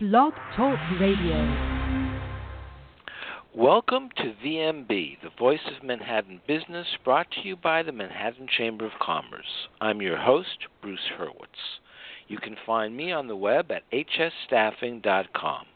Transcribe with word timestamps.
Blog 0.00 0.32
Talk 0.56 0.76
Radio. 0.98 1.94
Welcome 3.54 4.08
to 4.16 4.34
VMB, 4.44 4.88
the 5.22 5.30
Voice 5.38 5.60
of 5.68 5.84
Manhattan 5.84 6.40
Business, 6.48 6.88
brought 7.04 7.30
to 7.30 7.46
you 7.46 7.54
by 7.54 7.84
the 7.84 7.92
Manhattan 7.92 8.48
Chamber 8.58 8.86
of 8.86 8.98
Commerce. 9.00 9.68
I'm 9.80 10.02
your 10.02 10.16
host, 10.16 10.66
Bruce 10.82 10.98
Hurwitz. 11.16 11.78
You 12.26 12.38
can 12.38 12.56
find 12.66 12.96
me 12.96 13.12
on 13.12 13.28
the 13.28 13.36
web 13.36 13.70
at 13.70 13.84
hsstaffing.com. 13.92 15.66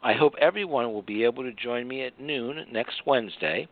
I 0.00 0.12
hope 0.12 0.34
everyone 0.40 0.92
will 0.92 1.02
be 1.02 1.24
able 1.24 1.42
to 1.42 1.52
join 1.52 1.88
me 1.88 2.04
at 2.04 2.20
noon 2.20 2.66
next 2.70 3.02
Wednesday 3.04 3.66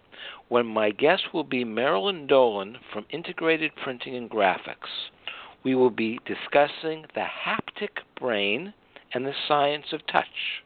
when 0.48 0.66
my 0.66 0.90
guest 0.90 1.32
will 1.32 1.44
be 1.44 1.62
Marilyn 1.62 2.26
Dolan 2.26 2.78
from 2.92 3.06
Integrated 3.10 3.70
Printing 3.84 4.16
and 4.16 4.28
Graphics. 4.28 5.12
We 5.62 5.76
will 5.76 5.90
be 5.90 6.18
discussing 6.26 7.06
the 7.14 7.26
haptic 7.46 8.00
brain 8.18 8.74
and 9.12 9.26
the 9.26 9.34
science 9.46 9.92
of 9.92 10.06
touch. 10.06 10.62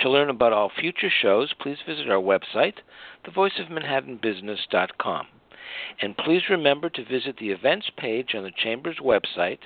To 0.00 0.10
learn 0.10 0.28
about 0.28 0.52
all 0.52 0.70
future 0.70 1.10
shows, 1.10 1.52
please 1.52 1.78
visit 1.86 2.10
our 2.10 2.20
website, 2.20 2.78
thevoiceofmanhattanbusiness.com. 3.24 5.28
And 6.00 6.16
please 6.16 6.50
remember 6.50 6.90
to 6.90 7.04
visit 7.04 7.36
the 7.36 7.50
events 7.50 7.90
page 7.96 8.34
on 8.34 8.42
the 8.42 8.50
Chamber's 8.50 8.98
website, 8.98 9.60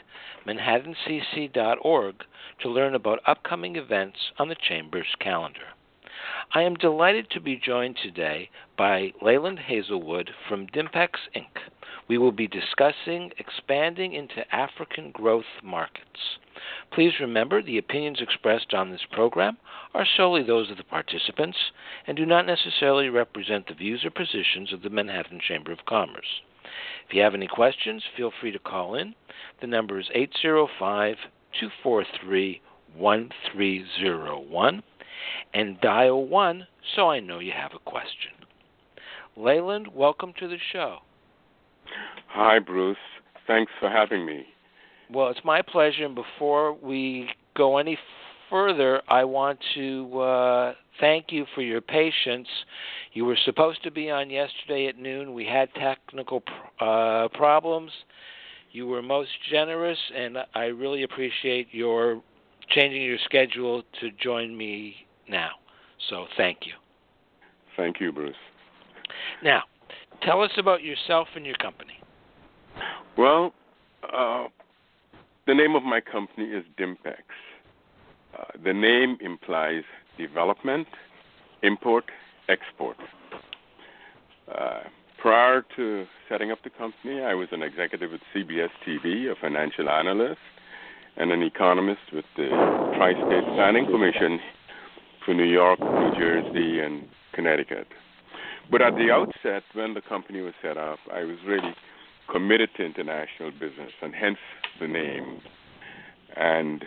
manhattancc.org, 0.46 2.24
to 2.60 2.68
learn 2.68 2.94
about 2.94 3.22
upcoming 3.26 3.76
events 3.76 4.18
on 4.38 4.48
the 4.48 4.56
Chamber's 4.56 5.14
calendar. 5.18 5.68
I 6.52 6.62
am 6.62 6.74
delighted 6.74 7.30
to 7.30 7.40
be 7.40 7.56
joined 7.56 7.96
today 7.96 8.50
by 8.76 9.12
Leyland 9.22 9.58
Hazelwood 9.58 10.30
from 10.48 10.66
Dimpex 10.66 11.10
Inc. 11.34 11.58
We 12.08 12.18
will 12.18 12.32
be 12.32 12.46
discussing 12.46 13.32
expanding 13.38 14.12
into 14.12 14.44
African 14.54 15.10
growth 15.10 15.62
markets. 15.62 16.38
Please 16.90 17.20
remember 17.20 17.62
the 17.62 17.78
opinions 17.78 18.20
expressed 18.20 18.74
on 18.74 18.90
this 18.90 19.04
program 19.12 19.58
are 19.94 20.04
solely 20.04 20.42
those 20.42 20.70
of 20.70 20.76
the 20.76 20.84
participants 20.84 21.58
and 22.06 22.16
do 22.16 22.26
not 22.26 22.46
necessarily 22.46 23.08
represent 23.08 23.66
the 23.66 23.74
views 23.74 24.04
or 24.04 24.10
positions 24.10 24.72
of 24.72 24.82
the 24.82 24.90
Manhattan 24.90 25.40
Chamber 25.40 25.72
of 25.72 25.84
Commerce. 25.86 26.42
If 27.06 27.14
you 27.14 27.22
have 27.22 27.34
any 27.34 27.46
questions, 27.46 28.04
feel 28.16 28.30
free 28.30 28.52
to 28.52 28.58
call 28.58 28.94
in. 28.94 29.14
The 29.60 29.66
number 29.66 29.98
is 29.98 30.10
805 30.14 31.16
243 31.58 32.60
1301 32.94 34.82
and 35.54 35.80
dial 35.80 36.26
1 36.26 36.66
so 36.96 37.08
I 37.08 37.20
know 37.20 37.38
you 37.38 37.52
have 37.52 37.72
a 37.74 37.90
question. 37.90 38.32
Leyland, 39.36 39.88
welcome 39.94 40.32
to 40.40 40.48
the 40.48 40.58
show. 40.72 40.98
Hi, 42.28 42.58
Bruce. 42.58 42.96
Thanks 43.46 43.72
for 43.80 43.88
having 43.88 44.26
me. 44.26 44.46
Well, 45.10 45.28
it's 45.28 45.40
my 45.44 45.62
pleasure. 45.62 46.04
And 46.04 46.14
before 46.14 46.72
we 46.74 47.30
go 47.56 47.78
any 47.78 47.98
further, 48.50 49.00
I 49.08 49.24
want 49.24 49.58
to 49.74 50.20
uh, 50.20 50.74
thank 51.00 51.26
you 51.30 51.46
for 51.54 51.62
your 51.62 51.80
patience. 51.80 52.48
You 53.12 53.24
were 53.24 53.38
supposed 53.44 53.82
to 53.84 53.90
be 53.90 54.10
on 54.10 54.30
yesterday 54.30 54.86
at 54.88 54.98
noon. 54.98 55.34
We 55.34 55.46
had 55.46 55.72
technical 55.74 56.42
uh, 56.80 57.28
problems. 57.34 57.90
You 58.72 58.86
were 58.86 59.02
most 59.02 59.30
generous, 59.50 59.98
and 60.14 60.38
I 60.54 60.64
really 60.64 61.04
appreciate 61.04 61.68
your 61.72 62.22
changing 62.70 63.02
your 63.02 63.16
schedule 63.24 63.82
to 64.00 64.10
join 64.22 64.54
me 64.54 64.94
now. 65.28 65.50
So 66.08 66.26
thank 66.36 66.58
you. 66.62 66.72
Thank 67.76 68.00
you, 68.00 68.12
Bruce. 68.12 68.34
Now, 69.42 69.62
tell 70.22 70.42
us 70.42 70.50
about 70.58 70.82
yourself 70.82 71.28
and 71.34 71.46
your 71.46 71.56
company. 71.56 71.94
Well, 73.16 73.52
uh, 74.12 74.46
the 75.46 75.54
name 75.54 75.74
of 75.74 75.82
my 75.82 76.00
company 76.00 76.46
is 76.46 76.64
Dimpex. 76.78 77.22
Uh, 78.38 78.44
the 78.62 78.72
name 78.72 79.16
implies 79.20 79.82
development, 80.16 80.86
import, 81.62 82.04
export. 82.48 82.96
Uh, 84.52 84.80
prior 85.18 85.64
to 85.76 86.06
setting 86.28 86.50
up 86.50 86.58
the 86.62 86.70
company, 86.70 87.20
I 87.20 87.34
was 87.34 87.48
an 87.52 87.62
executive 87.62 88.12
at 88.12 88.20
CBS 88.34 88.70
TV, 88.86 89.30
a 89.30 89.34
financial 89.40 89.88
analyst, 89.88 90.38
and 91.16 91.32
an 91.32 91.42
economist 91.42 92.12
with 92.12 92.24
the 92.36 92.48
Tri 92.96 93.12
State 93.12 93.44
Planning 93.54 93.86
Commission 93.86 94.38
for 95.28 95.34
New 95.34 95.44
York, 95.44 95.78
New 95.78 96.12
Jersey, 96.18 96.80
and 96.80 97.06
Connecticut. 97.34 97.86
But 98.70 98.80
at 98.80 98.94
the 98.94 99.10
outset, 99.10 99.62
when 99.74 99.92
the 99.92 100.00
company 100.00 100.40
was 100.40 100.54
set 100.62 100.78
up, 100.78 100.98
I 101.12 101.24
was 101.24 101.36
really 101.46 101.74
committed 102.32 102.70
to 102.78 102.84
international 102.86 103.50
business, 103.50 103.92
and 104.00 104.14
hence 104.14 104.38
the 104.80 104.88
name. 104.88 105.42
And 106.34 106.82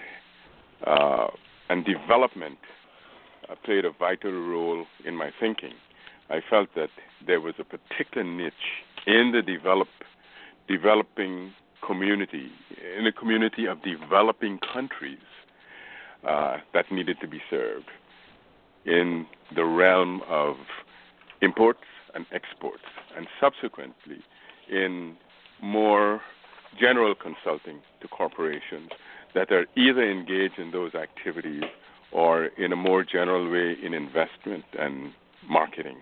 uh, 0.88 1.28
and 1.70 1.86
development 1.86 2.58
uh, 3.48 3.54
played 3.64 3.86
a 3.86 3.92
vital 3.92 4.32
role 4.32 4.86
in 5.06 5.16
my 5.16 5.30
thinking. 5.40 5.74
I 6.32 6.40
felt 6.50 6.70
that 6.76 6.90
there 7.24 7.42
was 7.42 7.54
a 7.60 7.64
particular 7.64 8.24
niche 8.24 8.54
in 9.06 9.34
the 9.34 9.44
develop, 9.44 9.90
developing 10.68 11.54
community, 11.86 12.50
in 12.98 13.06
a 13.06 13.12
community 13.12 13.68
of 13.68 13.84
developing 13.84 14.58
countries 14.74 15.20
uh, 16.28 16.58
that 16.74 16.92
needed 16.92 17.18
to 17.22 17.28
be 17.28 17.40
served 17.48 17.86
in 18.86 19.26
the 19.56 19.64
realm 19.64 20.22
of 20.28 20.56
imports 21.42 21.80
and 22.14 22.26
exports, 22.32 22.84
and 23.16 23.28
subsequently 23.40 24.20
in 24.70 25.16
more 25.62 26.22
general 26.80 27.14
consulting 27.16 27.80
to 28.02 28.08
corporations 28.08 28.90
that 29.34 29.52
are 29.52 29.66
either 29.76 30.10
engaged 30.10 30.58
in 30.58 30.72
those 30.72 30.94
activities 30.96 31.64
or 32.12 32.46
in 32.58 32.74
a 32.74 32.76
more 32.76 33.04
general 33.04 33.50
way 33.50 33.76
in 33.84 33.94
investment 33.94 34.66
and 34.78 35.14
marketing. 35.48 35.98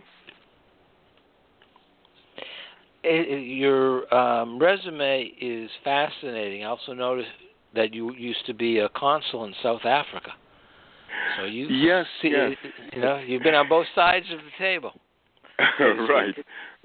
Your 3.04 4.14
um, 4.14 4.60
resume 4.60 5.32
is 5.40 5.70
fascinating. 5.84 6.64
I 6.64 6.68
also 6.68 6.94
noticed 6.94 7.30
that 7.76 7.94
you 7.94 8.14
used 8.16 8.46
to 8.48 8.54
be 8.54 8.80
a 8.80 8.90
consul 8.90 9.46
in 9.46 9.54
South 9.64 9.86
Africa. 9.86 10.32
So 11.38 11.46
you 11.46 11.68
yes, 11.68 12.06
see, 12.22 12.30
yes. 12.30 12.58
you 12.94 13.02
know, 13.02 13.18
you've 13.18 13.44
been 13.44 13.56
on 13.56 13.70
both 13.70 13.88
sides 13.96 14.26
of 14.32 14.40
the 14.40 14.52
table. 14.58 14.94
right, 15.80 16.36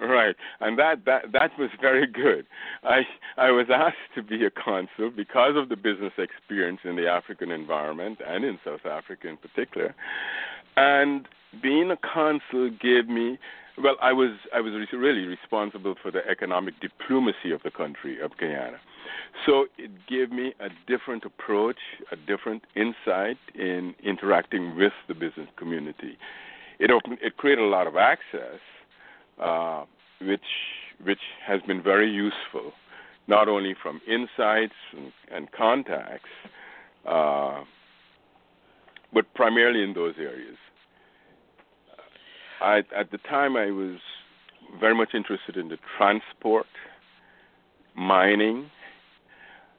right, 0.01 0.35
and 0.61 0.77
that 0.79 1.05
that 1.07 1.33
that 1.33 1.51
was 1.59 1.71
very 1.81 2.09
good. 2.09 2.45
I 2.83 3.03
I 3.37 3.53
was 3.53 3.67
asked 3.73 3.97
to 4.17 4.23
be 4.23 4.45
a 4.45 4.51
consul 4.51 5.13
because 5.15 5.53
of 5.57 5.69
the 5.69 5.77
business 5.77 6.13
experience 6.19 6.81
in 6.83 6.97
the 6.97 7.07
African 7.07 7.53
environment 7.53 8.19
and 8.27 8.45
in 8.45 8.59
South 8.65 8.85
Africa 8.85 9.29
in 9.29 9.37
particular, 9.37 9.95
and 10.77 11.29
being 11.63 11.93
a 11.93 11.97
consul 11.97 12.71
gave 12.81 13.09
me 13.09 13.39
well 13.83 13.97
I 14.01 14.13
was 14.13 14.33
I 14.55 14.61
was 14.61 14.73
really 14.93 15.27
responsible 15.27 15.95
for 16.01 16.11
the 16.11 16.27
economic 16.29 16.75
diplomacy 16.81 17.51
of 17.53 17.63
the 17.63 17.71
country 17.71 18.21
of 18.21 18.37
Guyana. 18.39 18.79
So 19.47 19.67
it 19.77 19.91
gave 20.09 20.31
me 20.31 20.55
a 20.61 20.69
different 20.87 21.25
approach, 21.25 21.79
a 22.13 22.17
different 22.17 22.63
insight 22.75 23.39
in 23.55 23.95
interacting 24.03 24.77
with 24.77 24.93
the 25.09 25.15
business 25.15 25.49
community 25.57 26.17
it 26.79 26.91
opened, 26.91 27.19
it 27.23 27.37
created 27.37 27.63
a 27.63 27.69
lot 27.69 27.87
of 27.87 27.97
access, 27.97 28.61
uh, 29.41 29.85
which 30.21 30.41
which 31.03 31.21
has 31.45 31.61
been 31.67 31.83
very 31.83 32.11
useful, 32.11 32.73
not 33.27 33.49
only 33.49 33.75
from 33.83 34.01
insights 34.09 34.75
and, 34.93 35.13
and 35.33 35.51
contacts, 35.51 36.31
uh, 37.07 37.63
but 39.13 39.33
primarily 39.35 39.83
in 39.83 39.93
those 39.93 40.15
areas. 40.19 40.57
I, 42.61 42.79
at 42.97 43.11
the 43.11 43.19
time, 43.19 43.57
I 43.57 43.71
was 43.71 43.99
very 44.81 44.95
much 44.95 45.15
interested 45.15 45.57
in 45.57 45.69
the 45.69 45.79
transport, 45.97 46.67
mining, 47.95 48.71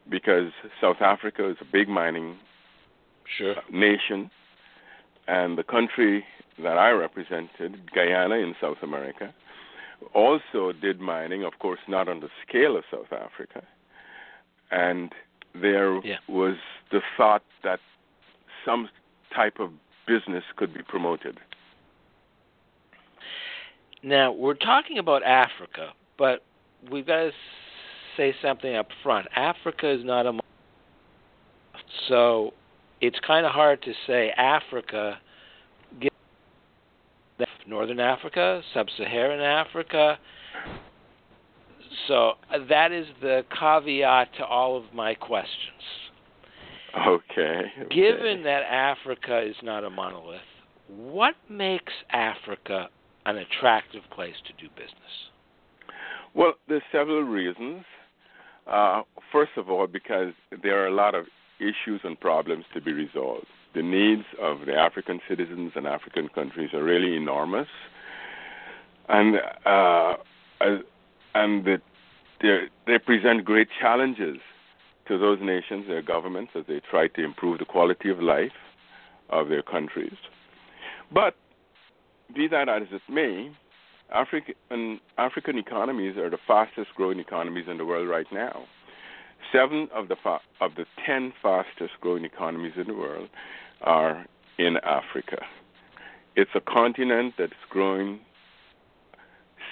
because 0.09 0.51
South 0.79 1.01
Africa 1.01 1.49
is 1.49 1.57
a 1.61 1.65
big 1.65 1.89
mining 1.89 2.37
sure. 3.37 3.55
nation, 3.71 4.29
and 5.27 5.57
the 5.57 5.63
country 5.63 6.23
that 6.61 6.77
I 6.77 6.91
represented, 6.91 7.91
Guyana 7.93 8.35
in 8.35 8.55
South 8.61 8.77
America, 8.81 9.33
also 10.13 10.71
did 10.71 10.99
mining, 10.99 11.43
of 11.43 11.59
course, 11.59 11.79
not 11.87 12.07
on 12.07 12.19
the 12.19 12.29
scale 12.47 12.77
of 12.77 12.83
South 12.91 13.11
Africa. 13.11 13.63
And 14.71 15.11
there 15.53 15.99
yeah. 16.05 16.17
was 16.27 16.55
the 16.91 17.01
thought 17.17 17.43
that 17.63 17.79
some 18.65 18.89
type 19.35 19.59
of 19.59 19.71
business 20.07 20.43
could 20.55 20.73
be 20.73 20.81
promoted. 20.83 21.39
Now, 24.05 24.31
we're 24.31 24.53
talking 24.53 24.99
about 24.99 25.23
Africa, 25.23 25.89
but 26.17 26.43
we've 26.91 27.07
got 27.07 27.23
to 27.23 27.31
say 28.15 28.35
something 28.41 28.75
up 28.75 28.87
front. 29.01 29.27
Africa 29.35 29.91
is 29.91 30.05
not 30.05 30.25
a 30.27 30.39
so 32.07 32.53
it's 33.01 33.17
kind 33.25 33.45
of 33.45 33.51
hard 33.51 33.81
to 33.81 33.93
say 34.05 34.29
Africa 34.37 35.17
Northern 37.67 37.99
Africa, 37.99 38.61
Sub 38.73 38.87
Saharan 38.95 39.41
Africa. 39.41 40.19
So 42.07 42.33
uh, 42.53 42.59
that 42.69 42.91
is 42.91 43.07
the 43.21 43.43
caveat 43.57 44.29
to 44.37 44.45
all 44.45 44.77
of 44.77 44.93
my 44.93 45.15
questions. 45.15 45.49
Okay. 47.07 47.61
okay. 47.81 47.95
Given 47.95 48.43
that 48.43 48.61
Africa 48.69 49.41
is 49.41 49.55
not 49.63 49.83
a 49.83 49.89
monolith, 49.89 50.41
what 50.87 51.35
makes 51.49 51.91
Africa 52.11 52.89
an 53.25 53.37
attractive 53.37 54.03
place 54.11 54.35
to 54.47 54.53
do 54.53 54.69
business? 54.75 55.13
Well, 56.33 56.53
there's 56.67 56.83
several 56.91 57.23
reasons. 57.23 57.83
Uh, 58.67 59.03
first 59.31 59.51
of 59.57 59.69
all, 59.69 59.87
because 59.87 60.33
there 60.63 60.83
are 60.83 60.87
a 60.87 60.93
lot 60.93 61.15
of 61.15 61.25
issues 61.59 62.01
and 62.03 62.19
problems 62.19 62.65
to 62.73 62.81
be 62.81 62.91
resolved. 62.91 63.45
The 63.73 63.81
needs 63.81 64.23
of 64.41 64.65
the 64.65 64.73
African 64.73 65.19
citizens 65.27 65.73
and 65.75 65.85
African 65.85 66.29
countries 66.29 66.69
are 66.73 66.83
really 66.83 67.15
enormous, 67.15 67.67
and 69.09 69.35
uh, 69.65 70.15
and 71.33 71.65
the, 71.65 71.81
they 72.87 72.97
present 72.99 73.43
great 73.43 73.67
challenges 73.79 74.37
to 75.07 75.17
those 75.17 75.39
nations, 75.41 75.85
their 75.87 76.01
governments, 76.01 76.53
as 76.55 76.63
they 76.67 76.81
try 76.89 77.07
to 77.09 77.23
improve 77.23 77.59
the 77.59 77.65
quality 77.65 78.09
of 78.09 78.19
life 78.19 78.51
of 79.29 79.49
their 79.49 79.61
countries. 79.61 80.15
But 81.13 81.35
be 82.33 82.47
that 82.47 82.69
as 82.69 82.83
it 82.91 83.01
may, 83.09 83.51
African 84.11 84.99
African 85.17 85.57
economies 85.57 86.17
are 86.17 86.29
the 86.29 86.37
fastest 86.47 86.89
growing 86.95 87.19
economies 87.19 87.65
in 87.69 87.77
the 87.77 87.85
world 87.85 88.07
right 88.07 88.27
now. 88.31 88.65
Seven 89.51 89.87
of 89.93 90.07
the 90.07 90.15
fa- 90.21 90.41
of 90.61 90.75
the 90.75 90.85
ten 91.05 91.33
fastest 91.41 91.93
growing 92.01 92.25
economies 92.25 92.73
in 92.77 92.87
the 92.87 92.93
world 92.93 93.29
are 93.81 94.25
in 94.57 94.77
Africa. 94.77 95.45
It's 96.35 96.51
a 96.55 96.61
continent 96.61 97.35
that's 97.37 97.53
growing 97.69 98.19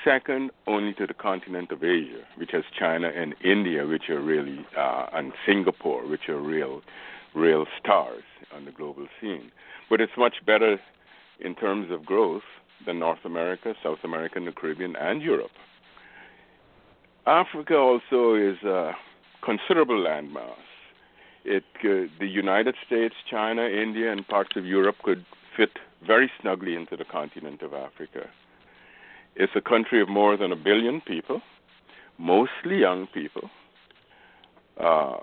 second 0.04 0.52
only 0.68 0.94
to 0.94 1.08
the 1.08 1.14
continent 1.14 1.72
of 1.72 1.84
Asia, 1.84 2.24
which 2.36 2.52
has 2.52 2.64
China 2.78 3.10
and 3.10 3.36
India, 3.44 3.86
which 3.86 4.10
are 4.10 4.22
really, 4.22 4.66
uh, 4.78 5.08
and 5.14 5.34
Singapore, 5.46 6.06
which 6.08 6.28
are 6.30 6.40
real, 6.40 6.82
real 7.34 7.66
stars 7.80 8.24
on 8.54 8.66
the 8.66 8.72
global 8.72 9.08
scene. 9.20 9.52
But 9.90 10.02
it's 10.02 10.12
much 10.18 10.36
better 10.46 10.80
in 11.40 11.56
terms 11.56 11.92
of 11.92 12.06
growth 12.06 12.44
than 12.86 13.00
North 13.00 13.26
America, 13.26 13.74
South 13.84 14.00
America, 14.04 14.40
the 14.40 14.52
Caribbean, 14.52 14.96
and 14.96 15.22
Europe. 15.22 15.52
Africa 17.26 17.76
also 17.76 18.36
is 18.36 18.62
a 18.64 18.92
considerable 19.44 19.96
landmass. 19.96 20.58
It, 21.46 21.64
uh, 21.84 22.12
the 22.20 22.28
United 22.28 22.76
States, 22.86 23.16
China, 23.30 23.64
India, 23.64 24.12
and 24.12 24.28
parts 24.28 24.56
of 24.56 24.66
Europe 24.66 24.98
could 25.04 25.26
fit 25.56 25.72
very 26.06 26.32
snugly 26.42 26.76
into 26.76 26.98
the 26.98 27.06
continent 27.06 27.62
of 27.62 27.74
Africa. 27.74 28.30
It's 29.36 29.54
a 29.56 29.62
country 29.62 30.02
of 30.02 30.10
more 30.10 30.38
than 30.38 30.52
a 30.52 30.56
billion 30.56 31.02
people, 31.02 31.42
mostly 32.18 32.80
young 32.80 33.08
people. 33.08 33.50
Uh, 34.80 35.18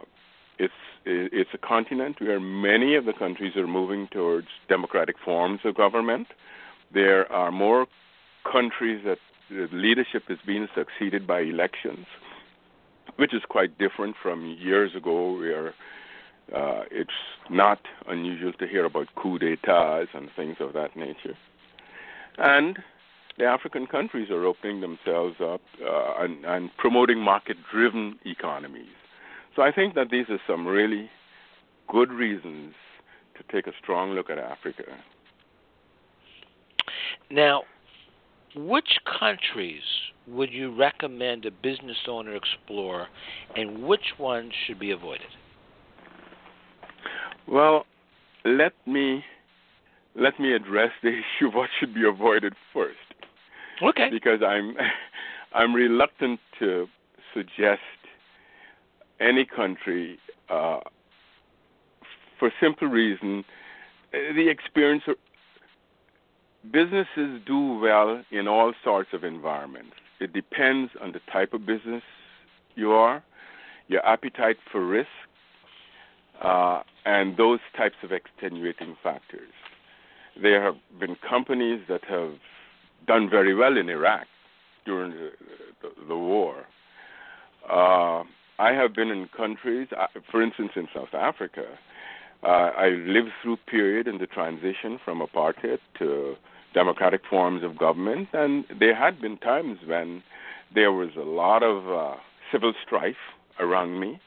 it's 0.60 0.80
it's 1.06 1.50
a 1.54 1.58
continent 1.58 2.20
where 2.20 2.38
many 2.38 2.94
of 2.94 3.06
the 3.06 3.14
countries 3.14 3.56
are 3.56 3.66
moving 3.66 4.06
towards 4.08 4.48
democratic 4.68 5.16
forms 5.24 5.60
of 5.64 5.74
government. 5.74 6.28
There 6.92 7.30
are 7.32 7.50
more 7.50 7.86
countries 8.44 9.02
that 9.04 9.18
leadership 9.72 10.24
is 10.28 10.38
being 10.46 10.68
succeeded 10.74 11.26
by 11.26 11.40
elections, 11.40 12.06
which 13.16 13.32
is 13.32 13.42
quite 13.48 13.78
different 13.78 14.14
from 14.22 14.44
years 14.60 14.94
ago 14.94 15.38
where 15.38 15.68
uh, 16.54 16.82
it's 16.90 17.20
not 17.48 17.80
unusual 18.06 18.52
to 18.52 18.66
hear 18.66 18.84
about 18.84 19.08
coups 19.16 19.40
d'etats 19.40 20.10
and 20.12 20.28
things 20.36 20.56
of 20.60 20.74
that 20.74 20.94
nature. 20.96 21.36
And 22.36 22.78
the 23.38 23.46
African 23.46 23.86
countries 23.86 24.30
are 24.30 24.44
opening 24.44 24.82
themselves 24.82 25.36
up 25.40 25.62
uh, 25.82 26.12
and, 26.18 26.44
and 26.44 26.70
promoting 26.76 27.18
market 27.18 27.56
driven 27.72 28.18
economies. 28.26 28.99
So 29.56 29.62
I 29.62 29.72
think 29.72 29.94
that 29.94 30.10
these 30.10 30.26
are 30.28 30.40
some 30.46 30.66
really 30.66 31.10
good 31.88 32.10
reasons 32.10 32.74
to 33.36 33.52
take 33.52 33.66
a 33.66 33.72
strong 33.82 34.10
look 34.10 34.30
at 34.30 34.38
Africa. 34.38 34.84
Now, 37.30 37.62
which 38.54 38.98
countries 39.18 39.82
would 40.26 40.52
you 40.52 40.74
recommend 40.76 41.46
a 41.46 41.50
business 41.50 41.96
owner 42.08 42.34
explore, 42.34 43.08
and 43.56 43.84
which 43.84 44.14
ones 44.18 44.52
should 44.66 44.78
be 44.78 44.90
avoided? 44.90 45.26
Well, 47.46 47.86
let 48.44 48.72
me 48.86 49.24
let 50.14 50.38
me 50.40 50.52
address 50.54 50.90
the 51.02 51.08
issue 51.38 51.48
of 51.48 51.54
what 51.54 51.70
should 51.78 51.94
be 51.94 52.06
avoided 52.06 52.54
first. 52.72 52.96
Okay. 53.82 54.08
Because 54.10 54.40
I'm 54.46 54.74
I'm 55.54 55.74
reluctant 55.74 56.40
to 56.58 56.86
suggest 57.34 57.80
any 59.20 59.44
country 59.44 60.18
uh, 60.48 60.80
for 62.38 62.50
simple 62.60 62.88
reason 62.88 63.44
the 64.12 64.48
experience 64.48 65.04
of, 65.06 65.16
businesses 66.72 67.40
do 67.46 67.78
well 67.78 68.22
in 68.30 68.48
all 68.48 68.72
sorts 68.84 69.10
of 69.12 69.24
environments. 69.24 69.94
It 70.20 70.32
depends 70.32 70.92
on 71.00 71.12
the 71.12 71.20
type 71.32 71.54
of 71.54 71.64
business 71.64 72.02
you 72.74 72.92
are, 72.92 73.22
your 73.88 74.04
appetite 74.06 74.56
for 74.70 74.84
risk, 74.84 75.08
uh, 76.42 76.82
and 77.04 77.36
those 77.36 77.60
types 77.76 77.96
of 78.02 78.12
extenuating 78.12 78.96
factors. 79.02 79.52
There 80.40 80.62
have 80.62 80.76
been 80.98 81.16
companies 81.28 81.82
that 81.88 82.04
have 82.04 82.34
done 83.06 83.28
very 83.30 83.54
well 83.54 83.76
in 83.76 83.88
Iraq 83.88 84.26
during 84.84 85.12
the, 85.12 85.30
the, 85.82 86.06
the 86.08 86.16
war. 86.16 86.66
Uh, 87.68 88.24
I 88.60 88.72
have 88.72 88.94
been 88.94 89.08
in 89.08 89.26
countries, 89.34 89.88
uh, 89.98 90.06
for 90.30 90.42
instance, 90.42 90.72
in 90.76 90.86
South 90.94 91.14
Africa. 91.14 91.64
Uh, 92.42 92.70
I 92.76 92.90
lived 92.90 93.30
through 93.42 93.56
period 93.66 94.06
in 94.06 94.18
the 94.18 94.26
transition 94.26 95.00
from 95.02 95.20
apartheid 95.20 95.78
to 95.98 96.36
democratic 96.74 97.22
forms 97.28 97.64
of 97.64 97.78
government, 97.78 98.28
and 98.34 98.66
there 98.78 98.94
had 98.94 99.18
been 99.18 99.38
times 99.38 99.78
when 99.86 100.22
there 100.74 100.92
was 100.92 101.08
a 101.16 101.24
lot 101.24 101.62
of 101.62 101.88
uh, 101.88 102.16
civil 102.52 102.74
strife 102.86 103.32
around 103.58 103.98
me, 103.98 104.20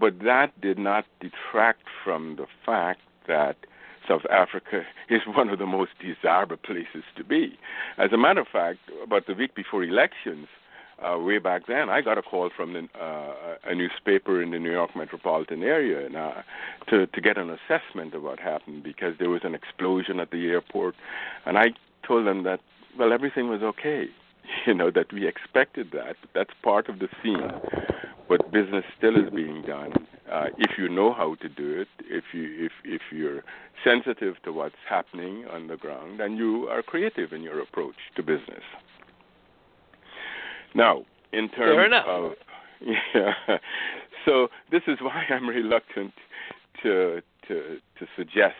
but 0.00 0.18
that 0.20 0.58
did 0.62 0.78
not 0.78 1.04
detract 1.20 1.82
from 2.02 2.36
the 2.36 2.46
fact 2.64 3.02
that 3.26 3.56
South 4.08 4.24
Africa 4.30 4.82
is 5.10 5.20
one 5.26 5.50
of 5.50 5.58
the 5.58 5.66
most 5.66 5.90
desirable 6.00 6.56
places 6.56 7.04
to 7.18 7.22
be. 7.22 7.58
As 7.98 8.12
a 8.12 8.18
matter 8.18 8.40
of 8.40 8.48
fact, 8.48 8.78
about 9.04 9.26
the 9.26 9.34
week 9.34 9.54
before 9.54 9.84
elections, 9.84 10.46
uh, 11.02 11.18
way 11.18 11.38
back 11.38 11.66
then, 11.66 11.88
I 11.88 12.00
got 12.00 12.18
a 12.18 12.22
call 12.22 12.50
from 12.54 12.72
the, 12.72 12.88
uh, 13.00 13.56
a 13.64 13.74
newspaper 13.74 14.42
in 14.42 14.50
the 14.50 14.58
New 14.58 14.72
York 14.72 14.96
metropolitan 14.96 15.62
area 15.62 16.04
and, 16.06 16.16
uh, 16.16 16.42
to 16.88 17.06
to 17.06 17.20
get 17.20 17.38
an 17.38 17.50
assessment 17.50 18.14
of 18.14 18.22
what 18.22 18.40
happened 18.40 18.82
because 18.82 19.14
there 19.18 19.30
was 19.30 19.42
an 19.44 19.54
explosion 19.54 20.18
at 20.20 20.30
the 20.30 20.48
airport, 20.48 20.94
and 21.46 21.58
I 21.58 21.74
told 22.06 22.26
them 22.26 22.42
that 22.44 22.60
well 22.98 23.12
everything 23.12 23.48
was 23.48 23.62
okay, 23.62 24.08
you 24.66 24.74
know 24.74 24.90
that 24.90 25.12
we 25.12 25.26
expected 25.26 25.90
that. 25.92 26.16
That's 26.34 26.52
part 26.62 26.88
of 26.88 26.98
the 26.98 27.08
scene, 27.22 27.52
but 28.28 28.50
business 28.50 28.84
still 28.96 29.16
is 29.16 29.30
being 29.30 29.62
done, 29.62 29.92
uh, 30.30 30.46
if 30.58 30.76
you 30.76 30.88
know 30.88 31.12
how 31.12 31.36
to 31.36 31.48
do 31.48 31.80
it, 31.80 31.88
if 32.04 32.24
you 32.32 32.66
if 32.66 32.72
if 32.84 33.02
you're 33.10 33.44
sensitive 33.84 34.34
to 34.42 34.52
what's 34.52 34.82
happening 34.88 35.46
on 35.46 35.68
the 35.68 35.76
ground, 35.76 36.20
and 36.20 36.36
you 36.36 36.68
are 36.68 36.82
creative 36.82 37.32
in 37.32 37.42
your 37.42 37.60
approach 37.60 37.96
to 38.16 38.22
business. 38.22 38.62
Now, 40.74 41.04
in 41.32 41.48
terms 41.48 41.92
of 42.06 42.32
yeah, 43.14 43.58
so 44.24 44.48
this 44.70 44.82
is 44.86 44.98
why 45.00 45.24
I'm 45.30 45.48
reluctant 45.48 46.12
to 46.82 47.20
to 47.48 47.78
to 47.98 48.06
suggest, 48.16 48.54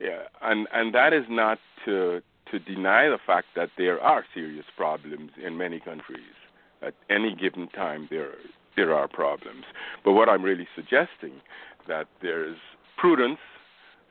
yeah, 0.00 0.24
and 0.42 0.66
and 0.72 0.94
that 0.94 1.12
is 1.12 1.24
not 1.28 1.58
to 1.84 2.20
to 2.50 2.58
deny 2.58 3.08
the 3.08 3.18
fact 3.24 3.48
that 3.56 3.70
there 3.78 4.00
are 4.00 4.24
serious 4.34 4.66
problems 4.76 5.30
in 5.44 5.56
many 5.56 5.80
countries. 5.80 6.34
At 6.82 6.94
any 7.08 7.34
given 7.34 7.68
time, 7.68 8.08
there 8.10 8.34
there 8.76 8.94
are 8.94 9.08
problems. 9.08 9.64
But 10.04 10.12
what 10.12 10.28
I'm 10.28 10.42
really 10.42 10.68
suggesting 10.74 11.40
that 11.88 12.06
there's 12.22 12.56
prudence, 12.96 13.38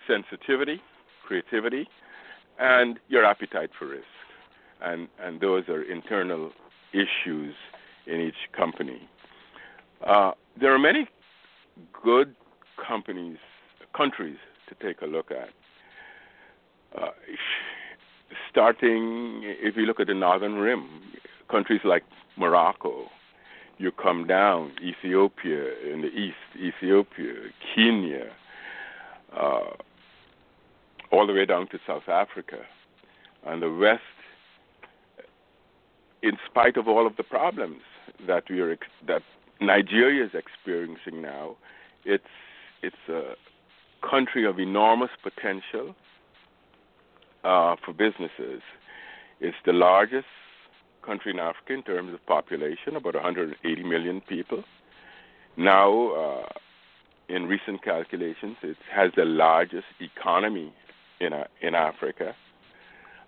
sensitivity, 0.07 0.81
creativity, 1.25 1.87
and 2.59 2.99
your 3.07 3.25
appetite 3.25 3.71
for 3.77 3.87
risk. 3.87 4.05
And 4.81 5.07
and 5.21 5.39
those 5.39 5.69
are 5.69 5.81
internal 5.81 6.51
issues 6.93 7.55
in 8.05 8.21
each 8.21 8.51
company. 8.55 9.07
Uh, 10.05 10.31
there 10.59 10.73
are 10.73 10.79
many 10.79 11.07
good 12.03 12.35
companies, 12.85 13.37
countries 13.95 14.37
to 14.67 14.75
take 14.85 15.01
a 15.01 15.05
look 15.05 15.31
at. 15.31 15.49
Uh, 16.95 17.09
starting, 18.49 19.41
if 19.43 19.75
you 19.75 19.85
look 19.85 19.99
at 19.99 20.07
the 20.07 20.13
northern 20.13 20.55
rim, 20.55 21.01
countries 21.49 21.81
like 21.83 22.03
Morocco, 22.37 23.09
you 23.77 23.91
come 23.91 24.27
down, 24.27 24.71
Ethiopia 24.81 25.73
in 25.91 26.01
the 26.01 26.09
east, 26.09 26.35
Ethiopia, 26.55 27.33
Kenya, 27.73 28.31
uh, 29.35 29.71
all 31.11 31.25
the 31.25 31.33
way 31.33 31.45
down 31.45 31.67
to 31.67 31.79
South 31.85 32.07
Africa. 32.07 32.59
And 33.45 33.61
the 33.61 33.71
West, 33.71 34.01
in 36.23 36.37
spite 36.49 36.77
of 36.77 36.87
all 36.87 37.05
of 37.05 37.17
the 37.17 37.23
problems 37.23 37.81
that 38.25 38.45
we 38.49 38.61
are 38.61 38.75
that 39.07 39.21
Nigeria 39.59 40.25
is 40.25 40.31
experiencing 40.33 41.21
now, 41.21 41.57
it's 42.05 42.23
it's 42.81 42.95
a 43.09 43.35
country 44.09 44.45
of 44.45 44.57
enormous 44.59 45.11
potential 45.21 45.95
uh, 47.43 47.75
for 47.83 47.93
businesses. 47.93 48.61
It's 49.39 49.57
the 49.65 49.73
largest 49.73 50.25
country 51.05 51.31
in 51.33 51.39
Africa 51.39 51.73
in 51.73 51.83
terms 51.83 52.13
of 52.13 52.25
population, 52.25 52.95
about 52.95 53.15
180 53.15 53.83
million 53.83 54.21
people. 54.21 54.63
Now, 55.57 56.09
uh, 56.11 56.49
in 57.27 57.45
recent 57.45 57.83
calculations, 57.83 58.57
it 58.63 58.77
has 58.93 59.11
the 59.15 59.25
largest 59.25 59.87
economy 59.99 60.73
in 61.19 61.33
uh, 61.33 61.45
in 61.61 61.75
Africa, 61.75 62.33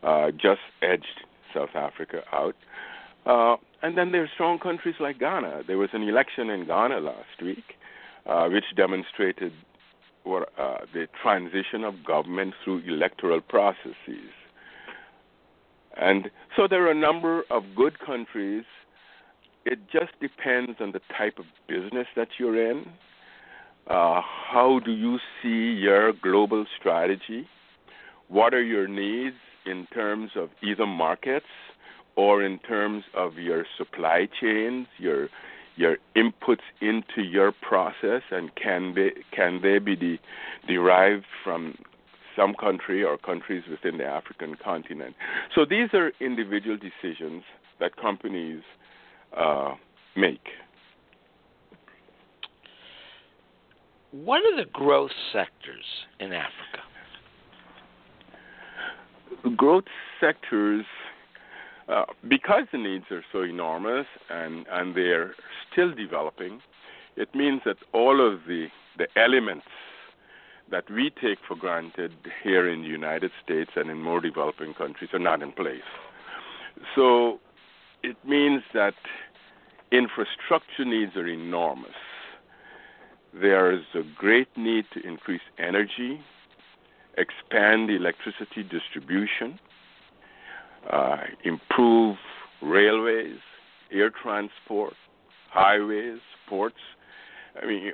uh, 0.04 0.32
just 0.32 0.62
edged 0.82 1.26
South 1.56 1.76
Africa 1.76 2.22
out. 2.32 2.56
Uh, 3.26 3.56
and 3.82 3.98
then 3.98 4.12
there 4.12 4.24
are 4.24 4.30
strong 4.34 4.60
countries 4.60 4.96
like 5.00 5.20
Ghana. 5.20 5.64
There 5.68 5.78
was 5.78 5.90
an 5.94 6.04
election 6.04 6.50
in 6.50 6.66
Ghana 6.66 7.00
last 7.00 7.42
week, 7.42 7.64
uh, 8.26 8.48
which 8.50 8.66
demonstrated 8.76 9.54
what, 10.24 10.50
uh, 10.60 10.78
the 10.94 11.08
transition 11.22 11.84
of 11.84 12.04
government 12.06 12.54
through 12.64 12.80
electoral 12.88 13.42
processes. 13.42 14.32
And 15.98 16.30
so 16.56 16.68
there 16.70 16.86
are 16.88 16.92
a 16.92 16.96
number 16.96 17.44
of 17.50 17.64
good 17.76 18.00
countries. 18.00 18.66
It 19.66 19.80
just 19.92 20.12
depends 20.20 20.74
on 20.80 20.92
the 20.92 21.02
type 21.18 21.40
of 21.40 21.46
business 21.68 22.08
that 22.16 22.28
you're 22.38 22.72
in. 22.72 22.86
Uh, 23.88 24.22
how 24.22 24.82
do 24.84 24.92
you 24.92 25.20
see 25.42 25.80
your 25.80 26.12
global 26.12 26.66
strategy? 26.80 27.48
What 28.28 28.54
are 28.54 28.64
your 28.64 28.88
needs 28.88 29.36
in 29.66 29.88
terms 29.94 30.32
of 30.36 30.50
either 30.64 30.86
markets 30.86 31.46
or 32.16 32.44
in 32.44 32.60
terms 32.60 33.04
of 33.14 33.36
your 33.36 33.66
supply 33.78 34.28
chains, 34.40 34.88
your 34.98 35.30
your 35.78 35.98
inputs 36.16 36.64
into 36.80 37.22
your 37.22 37.52
process, 37.52 38.22
and 38.32 38.56
can 38.56 38.94
they 38.96 39.12
can 39.36 39.60
they 39.62 39.80
be 39.80 39.96
de- 39.96 40.20
derived 40.68 41.26
from 41.44 41.78
some 42.36 42.54
country 42.54 43.04
or 43.04 43.18
countries 43.18 43.64
within 43.70 43.98
the 43.98 44.06
African 44.06 44.56
continent? 44.64 45.16
So 45.54 45.66
these 45.66 45.90
are 45.94 46.12
individual 46.22 46.78
decisions 46.78 47.44
that 47.80 47.98
companies 47.98 48.62
uh, 49.36 49.74
make. 50.16 50.48
What 54.12 54.42
are 54.46 54.64
the 54.64 54.70
growth 54.72 55.12
sectors 55.34 55.84
in 56.22 56.32
Africa? 56.32 56.85
Growth 59.56 59.86
sectors 60.20 60.86
uh, 61.88 62.06
because 62.28 62.64
the 62.72 62.78
needs 62.78 63.06
are 63.12 63.24
so 63.32 63.44
enormous 63.44 64.08
and, 64.30 64.66
and 64.72 64.96
they're 64.96 65.36
still 65.72 65.94
developing, 65.94 66.62
it 67.16 67.34
means 67.36 67.62
that 67.66 67.78
all 67.94 68.26
of 68.26 68.42
the, 68.48 68.68
the 68.98 69.08
elements 69.16 69.68
that 70.72 70.90
we 70.90 71.12
take 71.22 71.38
for 71.48 71.56
granted 71.56 72.12
here 72.44 72.68
in 72.68 72.82
the 72.82 72.88
United 72.88 73.32
States 73.44 73.72
and 73.76 73.90
in 73.90 74.02
more 74.02 74.20
developing 74.20 74.74
countries 74.74 75.12
are 75.14 75.20
not 75.20 75.44
in 75.44 75.52
place. 75.52 75.82
So 76.96 77.40
it 78.02 78.18
means 78.26 78.64
that 78.74 78.96
infrastructure 79.92 80.86
needs 80.86 81.16
are 81.16 81.28
enormous. 81.28 81.92
There 83.34 83.72
is 83.72 83.84
a 83.94 84.02
great 84.18 84.48
need 84.58 84.86
to 84.94 85.08
increase 85.08 85.42
energy, 85.60 86.22
expand 87.18 87.90
electricity 87.90 88.64
distribution, 88.64 89.60
uh, 90.92 91.18
improve 91.44 92.18
railways, 92.62 93.40
air 93.92 94.10
transport, 94.10 94.94
highways, 95.50 96.20
ports. 96.48 96.76
I 97.62 97.66
mean, 97.66 97.92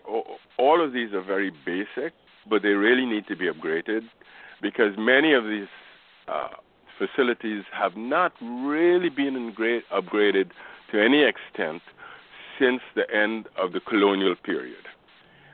all 0.57 0.83
of 0.83 0.93
these 0.93 1.13
are 1.13 1.21
very 1.21 1.51
basic, 1.65 2.13
but 2.49 2.63
they 2.63 2.69
really 2.69 3.05
need 3.05 3.27
to 3.27 3.35
be 3.35 3.47
upgraded 3.47 4.01
because 4.61 4.93
many 4.97 5.33
of 5.33 5.45
these 5.45 5.67
uh, 6.27 6.49
facilities 6.97 7.63
have 7.71 7.95
not 7.95 8.33
really 8.41 9.09
been 9.09 9.53
upgraded 9.91 10.51
to 10.91 11.03
any 11.03 11.23
extent 11.23 11.81
since 12.59 12.81
the 12.95 13.09
end 13.13 13.47
of 13.57 13.73
the 13.73 13.79
colonial 13.79 14.35
period. 14.35 14.85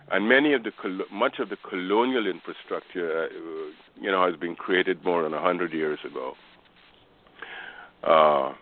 And 0.10 0.30
many 0.30 0.54
of 0.54 0.64
the 0.64 0.72
much 1.12 1.40
of 1.40 1.50
the 1.50 1.58
colonial 1.70 2.28
infrastructure, 2.28 3.26
uh, 3.26 3.28
you 4.00 4.10
know, 4.10 4.26
has 4.26 4.40
been 4.40 4.56
created 4.56 5.04
more 5.04 5.24
than 5.24 5.34
hundred 5.34 5.74
years 5.74 6.00
ago. 6.06 6.34
Uh, 8.04 8.54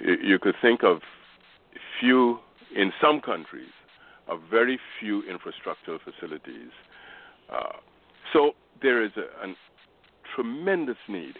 you, 0.00 0.16
you 0.22 0.38
could 0.38 0.54
think 0.60 0.82
of 0.82 1.00
few, 1.98 2.38
in 2.76 2.92
some 3.00 3.20
countries, 3.20 3.70
of 4.28 4.40
very 4.50 4.78
few 5.00 5.22
infrastructural 5.22 5.98
facilities. 6.00 6.72
Uh, 7.50 7.78
so 8.32 8.52
there 8.82 9.02
is 9.02 9.12
a, 9.16 9.46
a 9.46 9.54
tremendous 10.34 10.96
need 11.08 11.36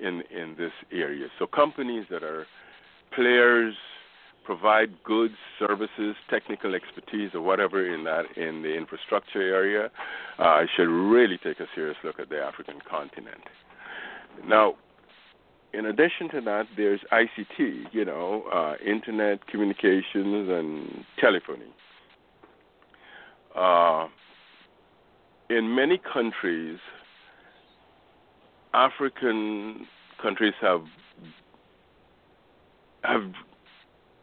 in 0.00 0.22
in 0.30 0.56
this 0.58 0.72
area. 0.90 1.28
So 1.38 1.46
companies 1.46 2.06
that 2.10 2.24
are 2.24 2.46
players 3.14 3.74
provide 4.50 5.00
goods, 5.04 5.36
services, 5.60 6.16
technical 6.28 6.74
expertise, 6.74 7.30
or 7.34 7.40
whatever 7.40 7.94
in 7.94 8.02
that 8.02 8.24
in 8.36 8.62
the 8.62 8.74
infrastructure 8.76 9.40
area, 9.40 9.92
uh, 10.40 10.62
should 10.76 10.88
really 10.88 11.38
take 11.38 11.60
a 11.60 11.66
serious 11.72 11.96
look 12.02 12.18
at 12.18 12.30
the 12.30 12.40
African 12.40 12.80
continent. 12.90 13.44
Now, 14.44 14.74
in 15.72 15.86
addition 15.86 16.28
to 16.30 16.40
that, 16.40 16.64
there's 16.76 16.98
ICT, 17.12 17.92
you 17.92 18.04
know, 18.04 18.42
uh, 18.52 18.74
internet 18.84 19.46
communications 19.46 20.48
and 20.50 21.04
telephony. 21.20 21.72
Uh, 23.54 24.08
in 25.48 25.76
many 25.76 26.00
countries, 26.12 26.80
African 28.74 29.86
countries 30.20 30.54
have 30.60 30.82
have 33.04 33.32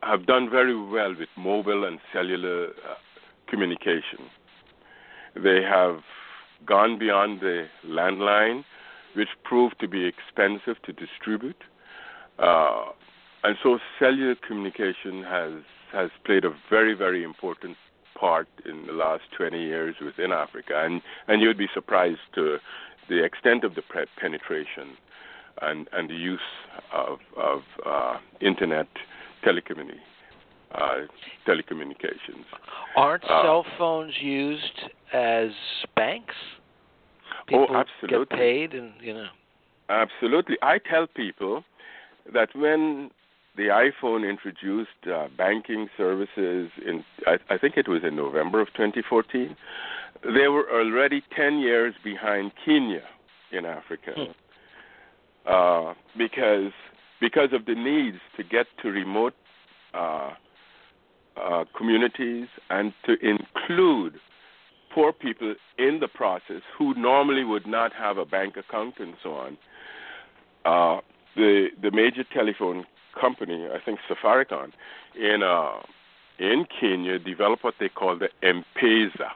have 0.03 0.25
done 0.25 0.49
very 0.49 0.75
well 0.75 1.15
with 1.17 1.29
mobile 1.37 1.85
and 1.85 1.99
cellular 2.13 2.67
uh, 2.67 2.95
communication. 3.47 4.29
They 5.35 5.61
have 5.63 6.01
gone 6.65 6.97
beyond 6.97 7.41
the 7.41 7.67
landline 7.85 8.63
which 9.15 9.29
proved 9.43 9.79
to 9.79 9.87
be 9.87 10.05
expensive 10.05 10.81
to 10.83 10.93
distribute. 10.93 11.63
Uh, 12.37 12.85
and 13.43 13.57
so 13.63 13.79
cellular 13.99 14.35
communication 14.35 15.23
has 15.23 15.53
has 15.91 16.09
played 16.25 16.43
a 16.43 16.53
very 16.69 16.93
very 16.93 17.23
important 17.23 17.77
part 18.19 18.47
in 18.65 18.85
the 18.87 18.93
last 18.93 19.23
20 19.37 19.57
years 19.59 19.95
within 20.03 20.31
Africa, 20.31 20.83
and 20.83 21.01
and 21.27 21.41
you'd 21.41 21.57
be 21.57 21.69
surprised 21.73 22.19
to 22.35 22.57
the 23.09 23.23
extent 23.23 23.63
of 23.63 23.75
the 23.75 23.81
pre- 23.81 24.05
penetration 24.19 24.97
and 25.61 25.87
and 25.93 26.09
the 26.09 26.15
use 26.15 26.49
of 26.91 27.19
of 27.35 27.61
uh, 27.85 28.17
internet 28.41 28.87
telecommunications. 29.47 29.99
Uh, 30.73 31.07
telecommunications. 31.47 32.43
Aren't 32.95 33.23
uh, 33.23 33.43
cell 33.43 33.65
phones 33.77 34.13
used 34.19 34.81
as 35.13 35.49
banks? 35.95 36.35
Oh, 37.31 37.45
people 37.47 37.67
oh, 37.69 37.75
absolutely. 37.75 38.25
get 38.35 38.37
paid, 38.37 38.73
and 38.73 38.93
you 39.01 39.13
know. 39.13 39.27
Absolutely, 39.89 40.57
I 40.61 40.79
tell 40.79 41.07
people 41.07 41.63
that 42.33 42.49
when 42.53 43.09
the 43.55 43.69
iPhone 44.03 44.29
introduced 44.29 44.89
uh, 45.11 45.27
banking 45.37 45.87
services 45.97 46.69
in, 46.85 47.03
I, 47.25 47.37
I 47.49 47.57
think 47.57 47.77
it 47.77 47.87
was 47.87 48.01
in 48.05 48.15
November 48.15 48.61
of 48.61 48.67
2014, 48.73 49.55
they 50.23 50.47
were 50.47 50.69
already 50.69 51.23
10 51.35 51.59
years 51.59 51.95
behind 52.03 52.51
Kenya 52.65 53.03
in 53.51 53.65
Africa. 53.65 54.11
Hmm. 54.15 54.31
Uh, 55.49 55.93
because 56.17 56.73
because 57.19 57.49
of 57.53 57.65
the 57.65 57.75
needs 57.75 58.17
to 58.35 58.43
get 58.43 58.67
to 58.81 58.89
remote 58.89 59.33
uh, 59.93 60.31
uh, 61.35 61.65
communities 61.75 62.47
and 62.69 62.93
to 63.05 63.13
include 63.25 64.19
poor 64.93 65.13
people 65.13 65.55
in 65.77 65.99
the 65.99 66.07
process 66.07 66.61
who 66.77 66.93
normally 66.95 67.43
would 67.43 67.67
not 67.67 67.93
have 67.93 68.17
a 68.17 68.25
bank 68.25 68.57
account 68.57 68.95
and 68.99 69.13
so 69.21 69.33
on. 69.33 69.57
Uh, 70.65 71.01
the 71.35 71.67
the 71.81 71.91
major 71.91 72.23
telephone 72.33 72.85
company, 73.19 73.67
I 73.67 73.79
think 73.83 73.99
Safaricom, 74.09 74.71
in 75.15 75.43
uh, 75.43 75.81
in 76.39 76.65
Kenya 76.79 77.19
developed 77.19 77.63
what 77.63 77.75
they 77.79 77.89
call 77.89 78.17
the 78.17 78.29
M-Pesa, 78.43 79.29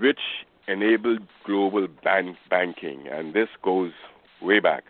which 0.00 0.20
enabled 0.68 1.20
global 1.44 1.86
bank 2.02 2.36
banking, 2.48 3.08
and 3.08 3.34
this 3.34 3.48
goes 3.62 3.92
way 4.40 4.60
back, 4.60 4.84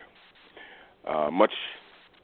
uh, 1.06 1.30
much 1.30 1.52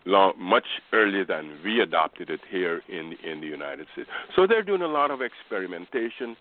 long, 0.08 0.32
much 0.38 0.66
earlier 0.92 1.24
than 1.24 1.58
we 1.64 1.80
adopted 1.80 2.30
it 2.30 2.40
here 2.50 2.82
in 2.88 3.14
in 3.22 3.40
the 3.40 3.46
United 3.46 3.86
States. 3.92 4.08
So 4.34 4.46
they're 4.46 4.62
doing 4.62 4.82
a 4.82 4.88
lot 4.88 5.10
of 5.10 5.20
experimentation 5.20 6.36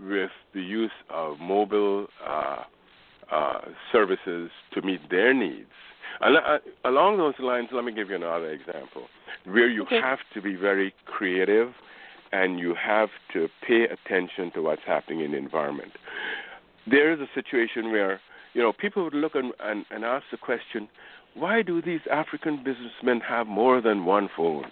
with 0.00 0.30
the 0.54 0.62
use 0.62 0.98
of 1.10 1.38
mobile 1.38 2.06
uh, 2.26 2.62
uh, 3.30 3.60
services 3.90 4.50
to 4.72 4.82
meet 4.82 5.00
their 5.10 5.34
needs. 5.34 5.70
Uh, 6.20 6.58
along 6.84 7.18
those 7.18 7.34
lines, 7.38 7.68
let 7.72 7.84
me 7.84 7.92
give 7.92 8.10
you 8.10 8.16
another 8.16 8.50
example 8.50 9.08
where 9.44 9.68
you 9.68 9.82
okay. 9.82 10.00
have 10.00 10.18
to 10.34 10.40
be 10.40 10.54
very 10.54 10.94
creative 11.06 11.72
and 12.32 12.58
you 12.58 12.74
have 12.74 13.08
to 13.32 13.48
pay 13.66 13.84
attention 13.84 14.50
to 14.54 14.62
what's 14.62 14.82
happening 14.86 15.20
in 15.20 15.32
the 15.32 15.38
environment. 15.38 15.92
there 16.86 17.12
is 17.12 17.20
a 17.20 17.30
situation 17.34 17.92
where 17.92 18.20
you 18.54 18.62
know 18.62 18.72
people 18.72 19.04
would 19.04 19.14
look 19.14 19.34
and, 19.34 19.52
and, 19.60 19.84
and 19.90 20.04
ask 20.04 20.24
the 20.30 20.36
question, 20.36 20.88
why 21.34 21.62
do 21.62 21.80
these 21.80 22.00
African 22.10 22.56
businessmen 22.62 23.20
have 23.20 23.46
more 23.46 23.80
than 23.80 24.04
one 24.04 24.28
phone? 24.36 24.66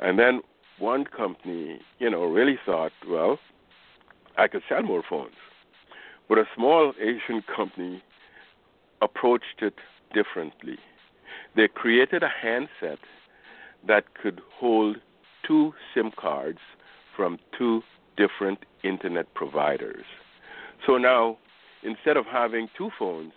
And 0.00 0.18
then 0.18 0.40
one 0.78 1.04
company, 1.04 1.80
you 1.98 2.10
know, 2.10 2.24
really 2.24 2.58
thought, 2.64 2.92
well, 3.08 3.38
I 4.38 4.48
could 4.48 4.62
sell 4.68 4.82
more 4.82 5.02
phones. 5.08 5.34
But 6.28 6.38
a 6.38 6.44
small 6.54 6.92
Asian 7.00 7.42
company 7.54 8.02
approached 9.02 9.60
it 9.60 9.74
differently. 10.14 10.78
They 11.54 11.68
created 11.68 12.22
a 12.22 12.28
handset 12.28 12.98
that 13.86 14.14
could 14.14 14.40
hold 14.54 14.96
two 15.46 15.74
SIM 15.92 16.12
cards 16.16 16.60
from 17.16 17.38
two 17.56 17.82
different 18.16 18.60
internet 18.82 19.32
providers. 19.34 20.04
So 20.86 20.96
now, 20.96 21.38
instead 21.82 22.16
of 22.16 22.26
having 22.26 22.68
two 22.76 22.90
phones, 22.98 23.32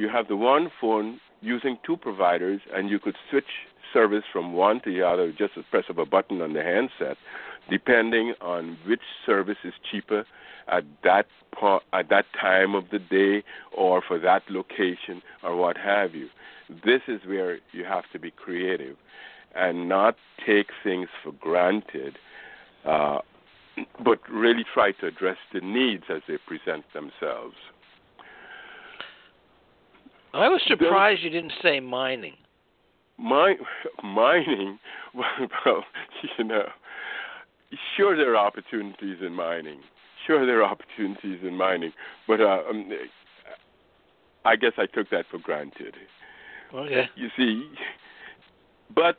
you 0.00 0.08
have 0.08 0.28
the 0.28 0.36
one 0.36 0.70
phone 0.80 1.20
using 1.42 1.78
two 1.84 1.96
providers, 1.96 2.60
and 2.74 2.88
you 2.88 2.98
could 2.98 3.16
switch 3.28 3.52
service 3.92 4.24
from 4.32 4.54
one 4.54 4.80
to 4.80 4.92
the 4.92 5.06
other 5.06 5.30
just 5.30 5.56
a 5.56 5.62
press 5.70 5.84
of 5.88 5.98
a 5.98 6.06
button 6.06 6.40
on 6.40 6.54
the 6.54 6.62
handset, 6.62 7.16
depending 7.68 8.34
on 8.40 8.78
which 8.86 9.00
service 9.26 9.58
is 9.62 9.74
cheaper 9.90 10.24
at 10.68 10.84
that 11.04 11.26
po- 11.52 11.82
at 11.92 12.08
that 12.08 12.24
time 12.40 12.74
of 12.74 12.84
the 12.90 12.98
day 12.98 13.42
or 13.76 14.00
for 14.06 14.18
that 14.18 14.42
location 14.48 15.20
or 15.42 15.56
what 15.56 15.76
have 15.76 16.14
you. 16.14 16.28
This 16.84 17.02
is 17.08 17.20
where 17.26 17.58
you 17.72 17.84
have 17.84 18.04
to 18.12 18.18
be 18.18 18.30
creative 18.30 18.96
and 19.54 19.88
not 19.88 20.16
take 20.46 20.68
things 20.84 21.08
for 21.22 21.32
granted, 21.32 22.16
uh, 22.86 23.18
but 24.04 24.20
really 24.30 24.64
try 24.72 24.92
to 24.92 25.06
address 25.06 25.38
the 25.52 25.60
needs 25.60 26.04
as 26.08 26.22
they 26.28 26.38
present 26.38 26.84
themselves. 26.94 27.56
I 30.32 30.48
was 30.48 30.60
surprised 30.66 31.22
you 31.22 31.30
didn't 31.30 31.52
say 31.62 31.80
mining. 31.80 32.34
Mine, 33.18 33.56
mining, 34.02 34.78
well, 35.14 35.84
you 36.38 36.44
know, 36.44 36.64
sure 37.96 38.16
there 38.16 38.36
are 38.36 38.46
opportunities 38.46 39.18
in 39.20 39.32
mining. 39.32 39.80
Sure 40.26 40.46
there 40.46 40.62
are 40.62 40.70
opportunities 40.70 41.40
in 41.42 41.56
mining, 41.56 41.92
but 42.26 42.40
uh, 42.40 42.60
um, 42.68 42.90
I 44.44 44.56
guess 44.56 44.72
I 44.78 44.86
took 44.86 45.10
that 45.10 45.26
for 45.30 45.38
granted. 45.38 45.94
Okay. 46.74 47.08
You 47.16 47.28
see, 47.36 47.68
but 48.94 49.18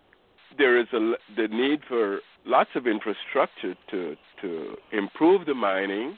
there 0.57 0.79
is 0.79 0.87
a 0.93 1.13
the 1.35 1.47
need 1.47 1.81
for 1.87 2.19
lots 2.45 2.69
of 2.75 2.87
infrastructure 2.87 3.75
to 3.91 4.15
to 4.41 4.75
improve 4.91 5.45
the 5.45 5.53
mining, 5.53 6.17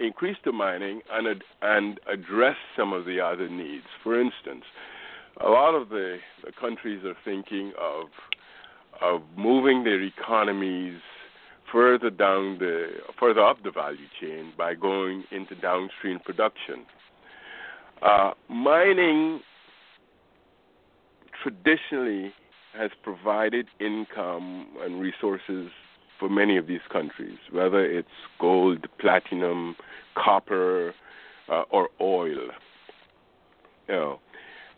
increase 0.00 0.36
the 0.44 0.52
mining, 0.52 1.00
and 1.10 1.42
and 1.62 2.00
address 2.12 2.56
some 2.76 2.92
of 2.92 3.04
the 3.04 3.20
other 3.20 3.48
needs. 3.48 3.86
For 4.02 4.20
instance, 4.20 4.64
a 5.40 5.48
lot 5.48 5.74
of 5.74 5.88
the, 5.88 6.18
the 6.44 6.52
countries 6.58 7.04
are 7.04 7.16
thinking 7.24 7.72
of 7.80 8.06
of 9.02 9.22
moving 9.36 9.84
their 9.84 10.02
economies 10.02 11.00
further 11.70 12.10
down 12.10 12.58
the 12.58 12.88
further 13.18 13.44
up 13.44 13.62
the 13.62 13.70
value 13.70 14.06
chain 14.20 14.52
by 14.56 14.74
going 14.74 15.24
into 15.30 15.54
downstream 15.56 16.18
production. 16.20 16.86
Uh, 18.02 18.32
mining 18.48 19.40
traditionally 21.42 22.32
has 22.74 22.90
provided 23.02 23.66
income 23.80 24.68
and 24.80 25.00
resources 25.00 25.70
for 26.18 26.28
many 26.28 26.56
of 26.56 26.66
these 26.66 26.80
countries, 26.90 27.38
whether 27.50 27.84
it's 27.84 28.08
gold, 28.40 28.86
platinum, 28.98 29.76
copper, 30.14 30.94
uh, 31.48 31.62
or 31.70 31.88
oil. 32.00 32.48
You 33.88 33.94
know, 33.94 34.20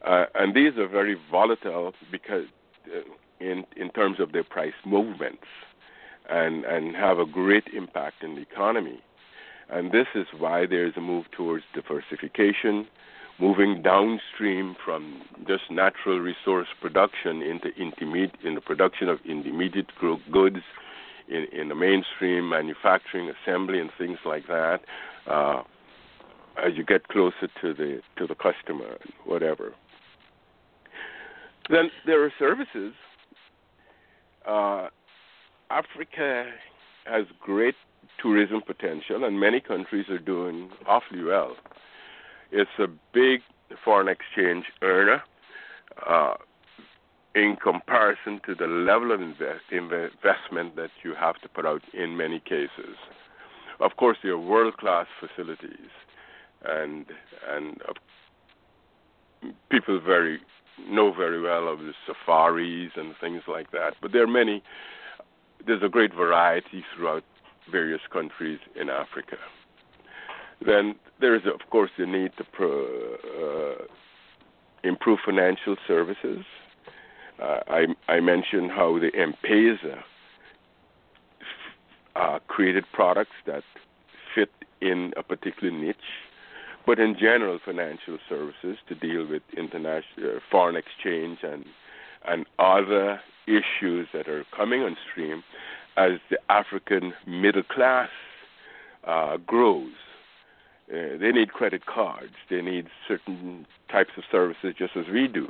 uh, 0.07 0.27
and 0.35 0.55
these 0.55 0.77
are 0.77 0.89
very 0.89 1.17
volatile 1.31 1.93
because 2.11 2.45
uh, 2.87 3.01
in 3.41 3.65
in 3.77 3.91
terms 3.91 4.21
of 4.21 4.33
their 4.33 4.45
price 4.45 4.75
movements, 4.85 5.47
and 6.29 6.65
and 6.65 6.95
have 6.97 7.19
a 7.19 7.27
great 7.27 7.69
impact 7.75 8.23
in 8.23 8.35
the 8.35 8.43
economy. 8.43 9.01
And 9.71 9.93
this 9.93 10.07
is 10.15 10.27
why 10.37 10.67
there 10.67 10.87
is 10.87 10.95
a 10.97 11.01
move 11.01 11.27
towards 11.31 11.65
diversification, 11.75 12.87
moving 13.39 13.83
downstream 13.83 14.77
from 14.83 15.23
just 15.47 15.71
natural 15.71 16.19
resource 16.21 16.69
production 16.81 17.43
into 17.43 17.69
intermediate 17.77 18.37
in 18.45 18.55
the 18.55 18.63
production 18.63 19.09
of 19.09 19.19
intermediate 19.27 19.91
goods 20.33 20.63
in, 21.29 21.47
in 21.53 21.69
the 21.69 21.75
mainstream 21.75 22.49
manufacturing, 22.49 23.31
assembly, 23.31 23.81
and 23.81 23.91
things 23.99 24.19
like 24.25 24.47
that. 24.47 24.81
Uh, 25.27 25.63
as 26.57 26.73
you 26.77 26.85
get 26.85 27.07
closer 27.09 27.49
to 27.61 27.73
the 27.73 28.01
to 28.17 28.27
the 28.27 28.35
customer, 28.35 28.99
whatever. 29.25 29.75
Then 31.71 31.91
there 32.07 32.25
are 32.25 32.33
services. 32.39 32.95
Uh, 34.47 34.89
Africa 35.71 36.47
has 37.05 37.27
great 37.41 37.75
tourism 38.21 38.63
potential, 38.67 39.25
and 39.25 39.39
many 39.39 39.61
countries 39.61 40.09
are 40.09 40.19
doing 40.19 40.71
awfully 40.87 41.23
well. 41.23 41.57
It's 42.51 42.71
a 42.79 42.87
big 43.13 43.41
foreign 43.85 44.09
exchange 44.09 44.65
earner 44.83 45.23
uh, 46.07 46.35
in 47.39 47.57
comparison 47.57 48.41
to 48.47 48.55
the 48.55 48.67
level 48.67 49.13
of 49.13 49.21
invest, 49.21 49.65
investment 49.71 50.77
that 50.77 50.91
you 51.05 51.15
have 51.15 51.41
to 51.41 51.49
put 51.49 51.65
out 51.65 51.83
in 51.95 52.17
many 52.17 52.41
cases. 52.41 52.97
Of 53.81 53.97
course, 53.97 54.19
there 54.23 54.33
are 54.33 54.39
world-class 54.39 55.07
facilities, 55.21 55.91
and 56.65 57.07
and 57.49 57.81
uh, 57.89 59.49
people 59.71 60.01
very 60.01 60.41
know 60.89 61.13
very 61.13 61.41
well 61.41 61.69
of 61.69 61.79
the 61.81 61.93
safaris 62.07 62.93
and 62.97 63.15
things 63.21 63.43
like 63.47 63.71
that. 63.71 63.95
But 64.03 64.13
there 64.13 64.25
are 64.25 64.35
many. 64.43 64.63
There's 65.65 65.83
a 65.83 65.89
great 65.89 66.15
variety 66.15 66.85
throughout 66.95 67.25
various 67.71 68.01
countries 68.13 68.59
in 68.81 68.89
Africa. 68.89 69.37
Then 70.65 70.97
there 71.21 71.35
is, 71.35 71.43
of 71.47 71.69
course, 71.71 71.91
the 71.99 72.07
need 72.07 72.33
to 72.39 72.45
pro, 72.45 72.71
uh, 73.43 73.85
improve 74.83 75.19
financial 75.25 75.77
services. 75.87 76.45
Uh, 77.41 77.61
I, 77.69 77.87
I, 78.09 78.21
mentioned 78.21 78.73
how 78.73 78.99
the 78.99 79.11
M-Pesa 79.17 80.03
uh, 82.17 82.39
created 82.49 82.85
products 82.93 83.37
that 83.47 83.63
fit 84.35 84.51
in 84.81 85.13
a 85.17 85.23
particular 85.23 85.71
niche 85.71 85.97
but 86.89 86.99
in 86.99 87.19
general, 87.21 87.59
financial 87.63 88.17
services 88.31 88.79
to 88.89 88.95
deal 88.95 89.27
with 89.27 89.43
international 89.55 90.37
uh, 90.37 90.41
foreign 90.51 90.75
exchange 90.75 91.41
and 91.43 91.67
and 92.25 92.47
other 92.59 93.21
issues 93.47 94.09
that 94.15 94.27
are 94.27 94.45
coming 94.57 94.81
on 94.81 94.97
stream 95.11 95.45
as 95.99 96.13
the 96.31 96.39
African 96.49 97.13
middle 97.27 97.63
class 97.63 98.09
uh, 99.07 99.37
grows. 99.37 99.93
Uh, 100.91 101.19
they 101.21 101.31
need 101.31 101.53
credit 101.53 101.85
cards. 101.85 102.33
They 102.49 102.63
need 102.63 102.87
certain 103.07 103.67
types 103.93 104.13
of 104.17 104.25
services 104.33 104.75
just 104.79 104.97
as 104.97 105.05
we 105.13 105.29
do. 105.29 105.49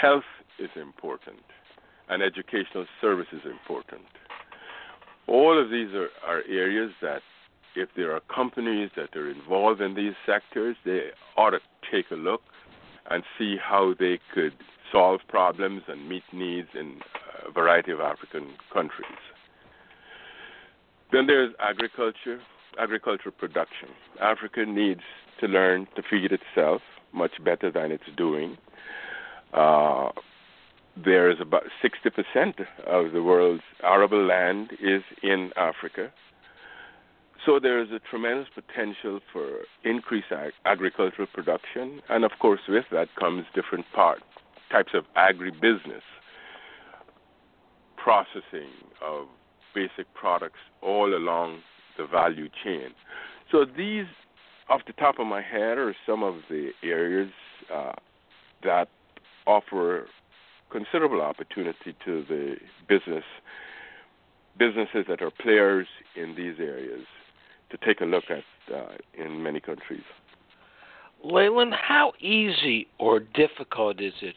Health 0.00 0.24
is 0.58 0.70
important, 0.76 1.40
and 2.08 2.22
educational 2.22 2.86
service 3.00 3.26
is 3.32 3.42
important. 3.44 4.02
All 5.26 5.60
of 5.60 5.70
these 5.70 5.92
are, 5.94 6.08
are 6.26 6.42
areas 6.48 6.92
that 7.02 7.22
if 7.74 7.90
there 7.96 8.12
are 8.12 8.20
companies 8.34 8.90
that 8.96 9.14
are 9.16 9.30
involved 9.30 9.80
in 9.80 9.94
these 9.94 10.14
sectors, 10.24 10.76
they 10.84 11.10
ought 11.36 11.50
to 11.50 11.60
take 11.90 12.10
a 12.10 12.14
look 12.14 12.42
and 13.10 13.22
see 13.38 13.56
how 13.62 13.94
they 13.98 14.18
could 14.34 14.54
solve 14.90 15.20
problems 15.28 15.82
and 15.88 16.08
meet 16.08 16.22
needs 16.32 16.68
in 16.74 17.00
a 17.46 17.50
variety 17.50 17.92
of 17.92 18.00
African 18.00 18.54
countries. 18.72 19.18
Then 21.12 21.26
there's 21.26 21.52
agriculture, 21.60 22.40
agricultural 22.78 23.34
production. 23.38 23.88
Africa 24.20 24.64
needs 24.66 25.02
to 25.40 25.46
learn 25.46 25.86
to 25.96 26.02
feed 26.08 26.32
itself 26.32 26.82
much 27.12 27.32
better 27.44 27.70
than 27.70 27.92
it's 27.92 28.04
doing. 28.16 28.56
Uh, 29.56 30.10
there's 31.02 31.40
about 31.40 31.64
60% 31.82 32.66
of 32.86 33.12
the 33.12 33.22
world's 33.22 33.62
arable 33.82 34.24
land 34.24 34.72
is 34.80 35.02
in 35.22 35.50
Africa. 35.56 36.12
So 37.44 37.58
there 37.60 37.80
is 37.80 37.90
a 37.90 38.00
tremendous 38.10 38.48
potential 38.54 39.20
for 39.32 39.60
increased 39.84 40.32
ag- 40.32 40.52
agricultural 40.64 41.28
production, 41.32 42.00
and 42.08 42.24
of 42.24 42.32
course, 42.40 42.60
with 42.68 42.84
that 42.92 43.08
comes 43.18 43.44
different 43.54 43.84
part, 43.94 44.20
types 44.70 44.92
of 44.94 45.04
agribusiness, 45.16 46.02
processing 47.96 48.70
of 49.04 49.26
basic 49.74 50.12
products 50.14 50.58
all 50.82 51.14
along 51.14 51.60
the 51.98 52.06
value 52.06 52.48
chain. 52.64 52.88
So 53.50 53.64
these, 53.64 54.06
off 54.68 54.80
the 54.86 54.92
top 54.94 55.18
of 55.18 55.26
my 55.26 55.42
head, 55.42 55.78
are 55.78 55.94
some 56.06 56.22
of 56.22 56.36
the 56.48 56.70
areas 56.82 57.30
uh, 57.72 57.92
that 58.64 58.88
offer 59.46 60.06
considerable 60.70 61.20
opportunity 61.20 61.94
to 62.04 62.24
the 62.28 62.56
business 62.88 63.24
businesses 64.58 65.04
that 65.08 65.20
are 65.20 65.30
players 65.30 65.86
in 66.16 66.34
these 66.34 66.54
areas 66.58 67.04
to 67.70 67.76
take 67.84 68.00
a 68.00 68.04
look 68.04 68.24
at 68.30 68.74
uh, 68.74 68.94
in 69.12 69.42
many 69.42 69.60
countries. 69.60 70.02
Leyland, 71.22 71.74
how 71.74 72.12
easy 72.20 72.86
or 72.98 73.20
difficult 73.20 74.00
is 74.00 74.14
it 74.22 74.34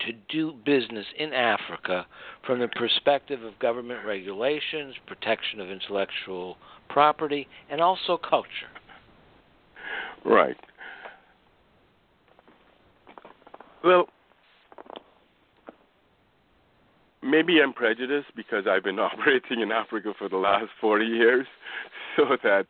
to 0.00 0.12
do 0.28 0.52
business 0.64 1.06
in 1.18 1.32
Africa 1.32 2.06
from 2.46 2.60
the 2.60 2.68
perspective 2.68 3.42
of 3.42 3.58
government 3.58 4.04
regulations, 4.06 4.94
protection 5.06 5.60
of 5.60 5.70
intellectual 5.70 6.56
property, 6.88 7.48
and 7.70 7.80
also 7.80 8.18
culture? 8.18 8.70
Right. 10.24 10.56
Well, 13.86 14.08
maybe 17.22 17.60
I'm 17.62 17.72
prejudiced 17.72 18.34
because 18.34 18.64
I've 18.68 18.82
been 18.82 18.98
operating 18.98 19.60
in 19.60 19.70
Africa 19.70 20.12
for 20.18 20.28
the 20.28 20.38
last 20.38 20.70
40 20.80 21.04
years, 21.04 21.46
so 22.16 22.36
that 22.42 22.66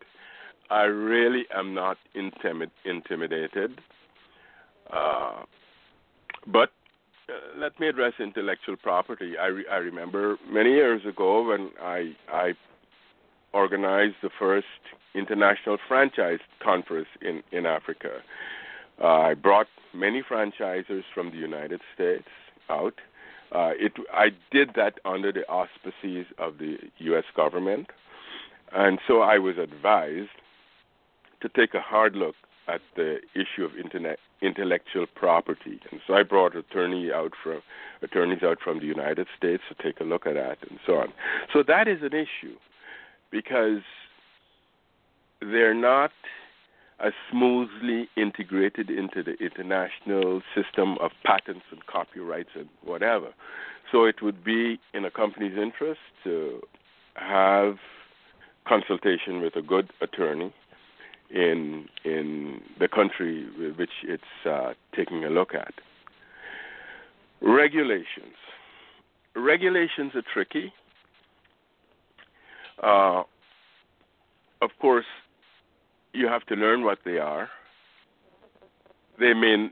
I 0.68 0.82
really 0.82 1.44
am 1.56 1.72
not 1.72 1.96
intimid- 2.14 2.70
intimidated. 2.84 3.80
Uh, 4.92 5.44
but 6.52 6.70
uh, 7.30 7.58
let 7.58 7.80
me 7.80 7.88
address 7.88 8.12
intellectual 8.20 8.76
property. 8.76 9.38
I, 9.40 9.46
re- 9.46 9.66
I 9.72 9.76
remember 9.76 10.36
many 10.46 10.72
years 10.72 11.00
ago 11.06 11.48
when 11.48 11.70
I, 11.80 12.14
I 12.30 12.52
organized 13.54 14.16
the 14.22 14.30
first 14.38 14.66
international 15.14 15.78
franchise 15.88 16.40
conference 16.62 17.08
in, 17.22 17.42
in 17.52 17.64
Africa. 17.64 18.18
Uh, 19.00 19.06
I 19.06 19.34
brought 19.34 19.66
many 19.94 20.22
franchisers 20.22 21.04
from 21.14 21.30
the 21.30 21.36
United 21.36 21.80
States 21.94 22.28
out. 22.68 22.94
Uh, 23.52 23.70
it, 23.74 23.92
I 24.12 24.30
did 24.50 24.70
that 24.76 24.98
under 25.04 25.32
the 25.32 25.46
auspices 25.48 26.26
of 26.38 26.58
the 26.58 26.78
U.S. 26.98 27.24
government, 27.36 27.88
and 28.72 28.98
so 29.06 29.20
I 29.20 29.38
was 29.38 29.56
advised 29.58 30.30
to 31.40 31.48
take 31.48 31.74
a 31.74 31.80
hard 31.80 32.16
look 32.16 32.34
at 32.68 32.80
the 32.96 33.18
issue 33.34 33.64
of 33.64 33.76
internet, 33.76 34.18
intellectual 34.42 35.06
property. 35.14 35.80
And 35.90 36.00
so 36.06 36.14
I 36.14 36.22
brought 36.22 36.56
attorney 36.56 37.12
out 37.12 37.32
from 37.42 37.62
attorneys 38.02 38.42
out 38.42 38.58
from 38.62 38.80
the 38.80 38.86
United 38.86 39.28
States 39.36 39.62
to 39.68 39.82
take 39.82 40.00
a 40.00 40.04
look 40.04 40.26
at 40.26 40.34
that 40.34 40.58
and 40.68 40.78
so 40.84 40.96
on. 40.96 41.12
So 41.52 41.62
that 41.62 41.86
is 41.86 42.02
an 42.02 42.12
issue 42.12 42.56
because 43.30 43.82
they're 45.40 45.74
not 45.74 46.10
as 46.98 47.12
smoothly 47.30 48.08
integrated 48.16 48.88
into 48.90 49.22
the 49.22 49.34
international 49.34 50.42
system 50.54 50.96
of 51.00 51.10
patents 51.24 51.64
and 51.70 51.84
copyrights 51.86 52.50
and 52.54 52.68
whatever. 52.82 53.34
So 53.92 54.04
it 54.04 54.22
would 54.22 54.42
be 54.42 54.80
in 54.94 55.04
a 55.04 55.10
company's 55.10 55.56
interest 55.58 56.00
to 56.24 56.60
have 57.14 57.76
consultation 58.66 59.40
with 59.40 59.56
a 59.56 59.62
good 59.62 59.92
attorney 60.00 60.52
in 61.30 61.86
in 62.04 62.60
the 62.78 62.88
country 62.88 63.46
which 63.76 63.90
it's 64.04 64.46
uh, 64.48 64.74
taking 64.94 65.24
a 65.24 65.30
look 65.30 65.54
at. 65.54 65.74
Regulations. 67.40 68.36
Regulations 69.34 70.12
are 70.14 70.22
tricky. 70.32 70.72
Uh, 72.82 73.22
of 74.62 74.70
course, 74.80 75.04
you 76.16 76.26
have 76.26 76.44
to 76.46 76.54
learn 76.54 76.84
what 76.84 76.98
they 77.04 77.18
are. 77.18 77.48
They 79.18 79.34
may 79.34 79.68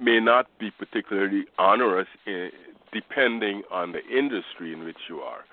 may 0.00 0.20
not 0.20 0.46
be 0.58 0.70
particularly 0.70 1.44
onerous 1.58 2.06
in, 2.26 2.50
depending 2.92 3.62
on 3.70 3.92
the 3.92 4.04
industry 4.06 4.72
in 4.72 4.84
which 4.84 4.98
you 5.08 5.18
are. 5.20 5.44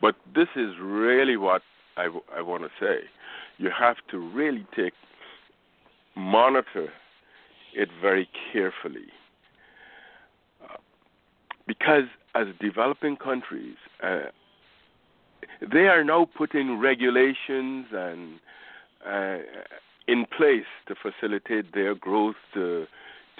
But 0.00 0.14
this 0.34 0.48
is 0.56 0.74
really 0.80 1.36
what 1.36 1.62
I, 1.96 2.04
w- 2.04 2.22
I 2.34 2.40
want 2.40 2.62
to 2.62 2.70
say. 2.80 3.00
You 3.58 3.70
have 3.76 3.96
to 4.10 4.18
really 4.18 4.66
take 4.76 4.94
monitor 6.16 6.88
it 7.74 7.88
very 8.00 8.28
carefully. 8.52 9.08
Uh, 10.62 10.76
because 11.66 12.04
as 12.34 12.46
developing 12.60 13.16
countries, 13.16 13.76
uh, 14.02 14.30
they 15.72 15.88
are 15.88 16.04
now 16.04 16.28
putting 16.36 16.78
regulations 16.78 17.86
and 17.92 18.38
uh, 19.06 19.38
in 20.06 20.26
place 20.26 20.66
to 20.88 20.94
facilitate 20.94 21.72
their 21.72 21.94
growth, 21.94 22.36
to 22.54 22.86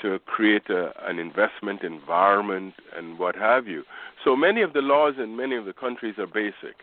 to 0.02 0.18
create 0.20 0.70
a, 0.70 0.92
an 1.06 1.18
investment 1.18 1.82
environment 1.82 2.72
and 2.96 3.18
what 3.18 3.36
have 3.36 3.68
you. 3.68 3.84
So 4.24 4.34
many 4.34 4.62
of 4.62 4.72
the 4.72 4.80
laws 4.80 5.14
in 5.18 5.36
many 5.36 5.56
of 5.56 5.66
the 5.66 5.74
countries 5.74 6.14
are 6.18 6.26
basic. 6.26 6.76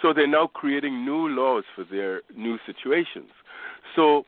So 0.00 0.12
they're 0.14 0.26
now 0.26 0.46
creating 0.46 1.04
new 1.04 1.28
laws 1.28 1.64
for 1.74 1.84
their 1.84 2.22
new 2.34 2.58
situations. 2.64 3.30
So 3.94 4.24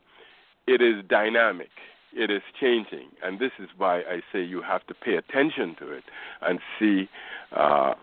it 0.67 0.81
is 0.81 1.03
dynamic. 1.09 1.71
It 2.13 2.31
is 2.31 2.43
changing, 2.57 3.09
and 3.21 3.39
this 3.39 3.51
is 3.59 3.67
why 3.75 3.99
I 3.99 4.21
say 4.31 4.41
you 4.41 4.61
have 4.61 4.87
to 4.87 4.93
pay 4.93 5.15
attention 5.15 5.75
to 5.79 5.91
it 5.91 6.05
and 6.41 6.59
see 6.79 7.09
uh, 7.51 7.95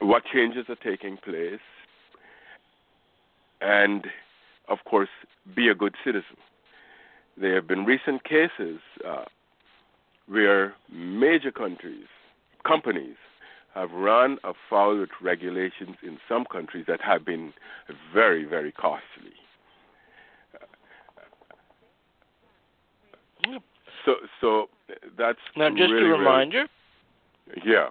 what 0.00 0.24
changes 0.24 0.66
are 0.68 0.74
taking 0.74 1.16
place, 1.16 1.60
and 3.60 4.06
of 4.72 4.78
course, 4.84 5.10
be 5.54 5.68
a 5.68 5.74
good 5.74 5.94
citizen. 6.04 6.36
There 7.36 7.54
have 7.54 7.68
been 7.68 7.84
recent 7.84 8.24
cases 8.24 8.80
uh, 9.06 9.24
where 10.26 10.74
major 10.90 11.52
countries, 11.52 12.06
companies, 12.66 13.16
have 13.74 13.90
run 13.92 14.38
afoul 14.44 14.98
with 14.98 15.10
regulations 15.22 15.96
in 16.02 16.18
some 16.28 16.44
countries 16.44 16.84
that 16.88 17.00
have 17.00 17.24
been 17.24 17.52
very, 18.12 18.44
very 18.44 18.72
costly. 18.72 19.34
So, 24.04 24.14
so 24.40 24.66
that's 25.18 25.38
now 25.56 25.70
just 25.70 25.90
really, 25.90 26.06
a 26.06 26.18
reminder. 26.18 26.66
Really, 27.48 27.62
yeah. 27.64 27.88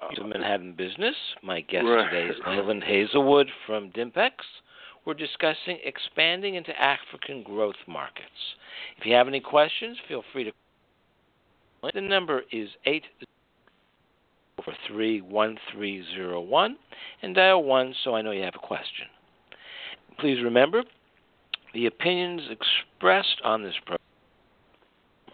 Uh, 0.00 0.24
Manhattan 0.24 0.74
Business. 0.74 1.14
My 1.42 1.60
guest 1.60 1.86
right. 1.86 2.10
today 2.10 2.28
is 2.28 2.36
Leyland 2.46 2.84
Hazelwood 2.84 3.48
from 3.66 3.90
Dimpex. 3.90 4.32
We're 5.04 5.14
discussing 5.14 5.78
expanding 5.84 6.54
into 6.54 6.72
African 6.80 7.42
growth 7.42 7.74
markets. 7.86 8.56
If 8.98 9.06
you 9.06 9.14
have 9.14 9.28
any 9.28 9.40
questions, 9.40 9.98
feel 10.08 10.22
free 10.32 10.44
to. 10.44 10.52
The 11.92 12.00
number 12.00 12.42
is 12.50 12.70
eight 12.86 13.04
four 14.64 14.74
three 14.88 15.20
one 15.20 15.58
three 15.72 16.02
zero 16.14 16.40
one 16.40 16.76
and 17.22 17.34
dial 17.34 17.62
one 17.62 17.94
so 18.02 18.14
I 18.14 18.22
know 18.22 18.30
you 18.30 18.42
have 18.42 18.54
a 18.54 18.66
question. 18.66 19.06
Please 20.18 20.42
remember, 20.42 20.82
the 21.74 21.86
opinions 21.86 22.42
expressed 22.50 23.40
on 23.44 23.62
this 23.62 23.74
program 23.84 23.98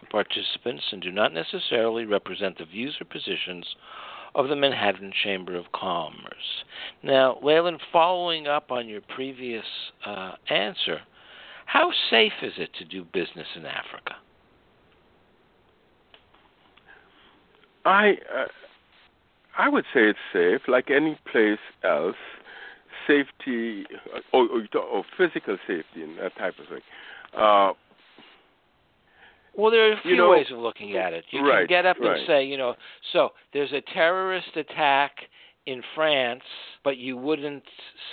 participants 0.09 0.83
and 0.91 1.01
do 1.01 1.11
not 1.11 1.33
necessarily 1.33 2.05
represent 2.05 2.57
the 2.57 2.65
views 2.65 2.97
or 2.99 3.05
positions 3.05 3.65
of 4.35 4.47
the 4.47 4.55
Manhattan 4.55 5.11
Chamber 5.23 5.55
of 5.55 5.65
Commerce. 5.73 6.63
Now, 7.03 7.37
Leyland, 7.43 7.79
following 7.91 8.47
up 8.47 8.71
on 8.71 8.87
your 8.87 9.01
previous 9.01 9.65
uh, 10.05 10.33
answer, 10.49 11.01
how 11.65 11.91
safe 12.09 12.33
is 12.41 12.53
it 12.57 12.69
to 12.79 12.85
do 12.85 13.03
business 13.03 13.47
in 13.55 13.65
Africa? 13.65 14.15
I 17.85 18.17
uh, 18.33 18.45
I 19.57 19.69
would 19.69 19.85
say 19.93 20.01
it's 20.01 20.19
safe, 20.31 20.61
like 20.67 20.89
any 20.91 21.19
place 21.31 21.59
else. 21.83 22.15
Safety 23.07 23.85
or, 24.31 24.47
or, 24.73 24.79
or 24.79 25.03
physical 25.17 25.57
safety 25.67 26.03
and 26.03 26.19
that 26.19 26.37
type 26.37 26.53
of 26.59 26.67
thing. 26.67 26.81
Uh, 27.35 27.73
well, 29.55 29.71
there 29.71 29.89
are 29.89 29.93
a 29.93 30.01
few 30.01 30.11
you 30.11 30.17
know, 30.17 30.29
ways 30.29 30.47
of 30.51 30.59
looking 30.59 30.95
at 30.95 31.13
it. 31.13 31.25
You 31.31 31.41
right, 31.41 31.59
can 31.59 31.67
get 31.67 31.85
up 31.85 31.97
right. 31.99 32.17
and 32.17 32.27
say, 32.27 32.45
you 32.45 32.57
know, 32.57 32.75
so 33.11 33.29
there's 33.53 33.71
a 33.73 33.81
terrorist 33.93 34.55
attack 34.55 35.11
in 35.65 35.81
France, 35.93 36.43
but 36.83 36.97
you 36.97 37.17
wouldn't 37.17 37.63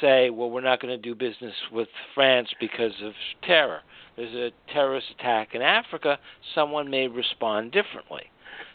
say, 0.01 0.31
well, 0.31 0.51
we're 0.51 0.61
not 0.61 0.81
going 0.81 0.95
to 0.95 1.03
do 1.03 1.15
business 1.15 1.55
with 1.73 1.89
France 2.15 2.49
because 2.61 2.93
of 3.03 3.13
terror. 3.43 3.81
There's 4.17 4.35
a 4.35 4.51
terrorist 4.73 5.07
attack 5.19 5.55
in 5.55 5.63
Africa, 5.63 6.19
someone 6.55 6.91
may 6.91 7.09
respond 7.09 7.73
differently. 7.73 8.25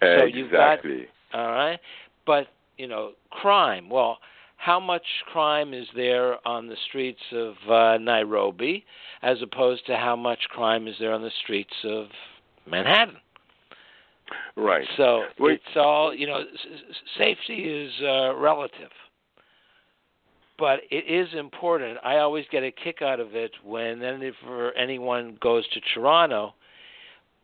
So 0.02 0.08
exactly. 0.08 0.39
you've 0.39 0.52
got 0.52 0.80
all 1.34 1.52
right, 1.52 1.80
but 2.26 2.47
you 2.78 2.88
know, 2.88 3.12
crime. 3.30 3.89
Well, 3.89 4.17
how 4.58 4.80
much 4.80 5.04
crime 5.32 5.73
is 5.73 5.88
there 5.95 6.45
on 6.47 6.67
the 6.67 6.78
streets 6.88 7.21
of 7.34 7.56
uh, 7.69 7.97
Nairobi, 7.97 8.86
as 9.21 9.38
opposed 9.41 9.86
to 9.88 9.97
how 9.97 10.15
much 10.15 10.39
crime 10.49 10.88
is 10.88 10.95
there 10.99 11.13
on 11.13 11.21
the 11.21 11.32
streets 11.43 11.73
of 11.84 12.08
Manhattan? 12.69 13.17
Right. 14.56 14.88
So 14.97 15.23
Well, 15.39 15.54
it's 15.54 15.63
all 15.76 16.13
you 16.13 16.28
know. 16.28 16.43
Safety 17.17 17.56
is 17.63 17.91
uh, 18.02 18.36
relative, 18.36 18.91
but 20.58 20.80
it 20.91 21.06
is 21.08 21.28
important. 21.38 21.97
I 22.04 22.17
always 22.17 22.45
get 22.52 22.63
a 22.63 22.71
kick 22.71 23.02
out 23.02 23.19
of 23.19 23.36
it 23.36 23.52
when 23.63 23.99
for 24.43 24.73
anyone 24.73 25.38
goes 25.41 25.67
to 25.69 25.82
Toronto, 25.93 26.54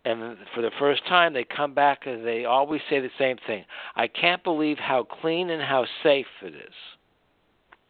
and 0.06 0.38
for 0.56 0.62
the 0.62 0.72
first 0.80 1.06
time 1.08 1.34
they 1.34 1.44
come 1.44 1.74
back 1.74 2.06
and 2.06 2.26
they 2.26 2.46
always 2.46 2.82
say 2.90 3.00
the 3.00 3.10
same 3.18 3.38
thing. 3.46 3.66
I 3.96 4.08
can't 4.08 4.44
believe 4.44 4.78
how 4.78 5.04
clean 5.04 5.50
and 5.50 5.62
how 5.62 5.86
safe 6.04 6.28
it 6.42 6.54
is. 6.56 6.74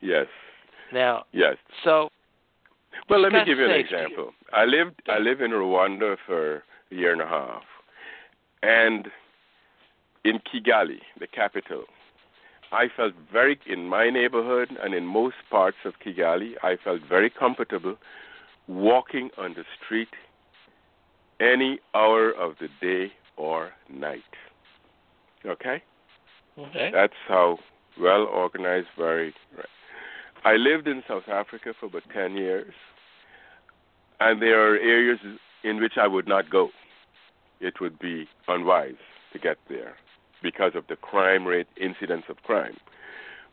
Yes. 0.01 0.27
Now, 0.91 1.25
Yes. 1.31 1.57
so 1.83 2.09
Well, 3.09 3.19
let 3.21 3.31
me 3.31 3.45
give 3.45 3.57
you 3.59 3.65
an 3.65 3.71
safety. 3.71 3.95
example. 3.95 4.33
I 4.51 4.65
lived 4.65 5.01
I 5.07 5.19
live 5.19 5.41
in 5.41 5.51
Rwanda 5.51 6.17
for 6.25 6.63
a 6.91 6.95
year 6.95 7.11
and 7.11 7.21
a 7.21 7.27
half, 7.27 7.63
and 8.61 9.07
in 10.23 10.39
Kigali, 10.39 10.99
the 11.19 11.27
capital, 11.27 11.83
I 12.71 12.87
felt 12.95 13.13
very 13.31 13.59
in 13.65 13.87
my 13.87 14.09
neighborhood 14.09 14.69
and 14.81 14.93
in 14.93 15.05
most 15.05 15.35
parts 15.49 15.77
of 15.85 15.93
Kigali, 16.05 16.53
I 16.61 16.77
felt 16.83 17.01
very 17.07 17.29
comfortable 17.29 17.95
walking 18.67 19.29
on 19.37 19.53
the 19.53 19.63
street 19.83 20.09
any 21.39 21.79
hour 21.95 22.31
of 22.31 22.55
the 22.59 22.67
day 22.79 23.11
or 23.37 23.71
night. 23.89 24.21
Okay? 25.45 25.81
Okay. 26.57 26.91
That's 26.93 27.13
how 27.27 27.57
well 27.99 28.23
organized, 28.23 28.87
very. 28.97 29.33
I 30.43 30.55
lived 30.55 30.87
in 30.87 31.03
South 31.07 31.27
Africa 31.27 31.73
for 31.79 31.87
about 31.87 32.03
10 32.13 32.35
years, 32.35 32.73
and 34.19 34.41
there 34.41 34.61
are 34.61 34.75
areas 34.75 35.19
in 35.63 35.79
which 35.81 35.93
I 35.97 36.07
would 36.07 36.27
not 36.27 36.49
go. 36.49 36.69
It 37.59 37.81
would 37.81 37.99
be 37.99 38.27
unwise 38.47 38.95
to 39.33 39.39
get 39.39 39.57
there 39.67 39.95
because 40.41 40.71
of 40.75 40.85
the 40.87 40.95
crime 40.95 41.45
rate, 41.45 41.67
incidence 41.79 42.23
of 42.29 42.37
crime. 42.43 42.77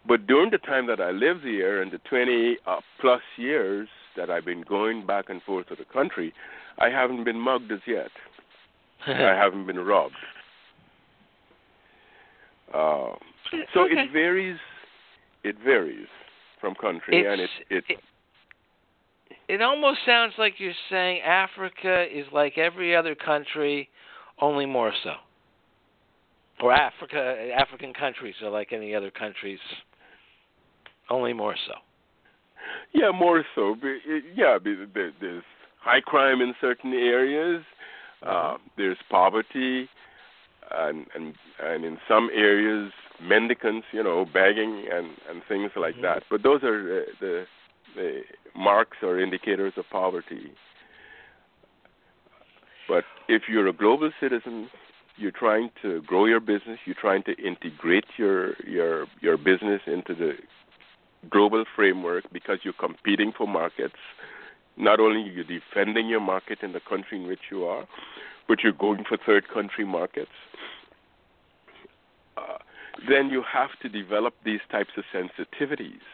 But 0.07 0.27
during 0.27 0.51
the 0.51 0.59
time 0.59 0.87
that 0.87 1.01
I 1.01 1.11
lived 1.11 1.42
here 1.42 1.83
and 1.83 1.90
the 1.90 1.99
20 1.99 2.59
uh, 2.66 2.77
plus 3.01 3.23
years 3.37 3.88
that 4.16 4.31
I've 4.31 4.45
been 4.45 4.62
going 4.62 5.05
back 5.05 5.29
and 5.29 5.42
forth 5.42 5.66
to 5.69 5.75
the 5.75 5.85
country, 5.85 6.33
I 6.79 6.88
haven't 6.90 7.25
been 7.25 7.40
mugged 7.40 7.73
as 7.73 7.81
yet. 7.87 8.11
I 9.07 9.35
haven't 9.35 9.66
been 9.66 9.81
robbed. 9.81 10.14
Uh, 12.73 13.14
so 13.75 13.81
Okay. 13.85 13.95
it 14.01 14.12
varies. 14.12 14.59
It 15.45 15.57
varies 15.64 16.09
from 16.61 16.75
country, 16.75 17.27
and 17.27 17.40
it 17.40 17.51
It's- 17.71 17.85
it, 17.88 17.99
It 19.49 19.63
almost 19.63 20.01
sounds 20.05 20.35
like 20.39 20.55
you're 20.59 20.73
saying 20.91 21.21
Africa 21.23 22.05
is 22.13 22.27
like 22.33 22.59
every 22.59 22.97
other 22.97 23.15
country, 23.15 23.89
only 24.41 24.67
more 24.67 24.93
so. 25.05 25.15
Or 26.61 26.73
Africa, 26.73 27.49
African 27.57 27.93
countries 27.93 28.35
are 28.43 28.51
like 28.51 28.73
any 28.73 28.95
other 28.95 29.11
countries, 29.11 29.59
only 31.11 31.33
more 31.33 31.55
so. 31.67 31.75
yeah 32.93 33.11
more 33.13 33.45
so. 33.55 33.77
Yeah, 34.35 34.59
there's 34.63 35.43
high 35.81 36.01
crime 36.01 36.41
in 36.41 36.55
certain 36.61 36.93
areas. 36.93 37.63
Uh, 38.23 38.57
there's 38.77 38.97
poverty, 39.11 39.89
and 40.73 41.07
and 41.15 41.35
and 41.63 41.85
in 41.85 41.99
some 42.09 42.31
areas 42.35 42.91
mendicants, 43.23 43.87
you 43.93 44.03
know, 44.03 44.25
begging 44.25 44.87
and 44.93 45.09
and 45.29 45.43
things 45.49 45.71
like 45.77 45.95
Mhm. 45.97 46.03
that. 46.03 46.23
But 46.31 46.43
those 46.43 46.63
are 46.65 46.83
the 46.83 47.07
the 47.21 47.47
marks 48.57 48.99
or 49.03 49.21
indicators 49.21 49.75
of 49.77 49.85
poverty. 49.91 50.53
But 52.89 53.05
if 53.29 53.43
you're 53.49 53.67
a 53.67 53.73
global 53.73 54.11
citizen, 54.21 54.69
you're 55.17 55.33
trying 55.33 55.71
to 55.83 56.03
grow 56.03 56.27
your 56.27 56.41
business, 56.41 56.79
you're 56.85 56.95
trying 57.01 57.23
to 57.25 57.35
integrate 57.37 58.05
your 58.17 58.55
your 58.65 59.07
your 59.21 59.37
business 59.37 59.83
into 59.87 60.15
the 60.15 60.35
global 61.31 61.65
framework 61.75 62.25
because 62.33 62.59
you're 62.63 62.75
competing 62.75 63.33
for 63.37 63.47
markets. 63.47 63.97
Not 64.77 65.01
only 65.01 65.23
are 65.23 65.33
you 65.33 65.45
defending 65.45 66.07
your 66.09 66.21
market 66.21 66.59
in 66.63 66.73
the 66.73 66.81
country 66.81 67.19
in 67.19 67.27
which 67.27 67.51
you 67.51 67.65
are, 67.65 67.89
but 68.47 68.63
you're 68.63 68.73
going 68.73 69.05
for 69.09 69.17
third 69.17 69.49
country 69.49 69.85
markets. 69.85 70.31
Uh, 72.37 72.59
then 73.09 73.31
you 73.31 73.43
have 73.51 73.71
to 73.81 73.89
develop 73.89 74.35
these 74.45 74.61
types 74.71 74.91
of 74.99 75.05
sensitivities 75.13 76.05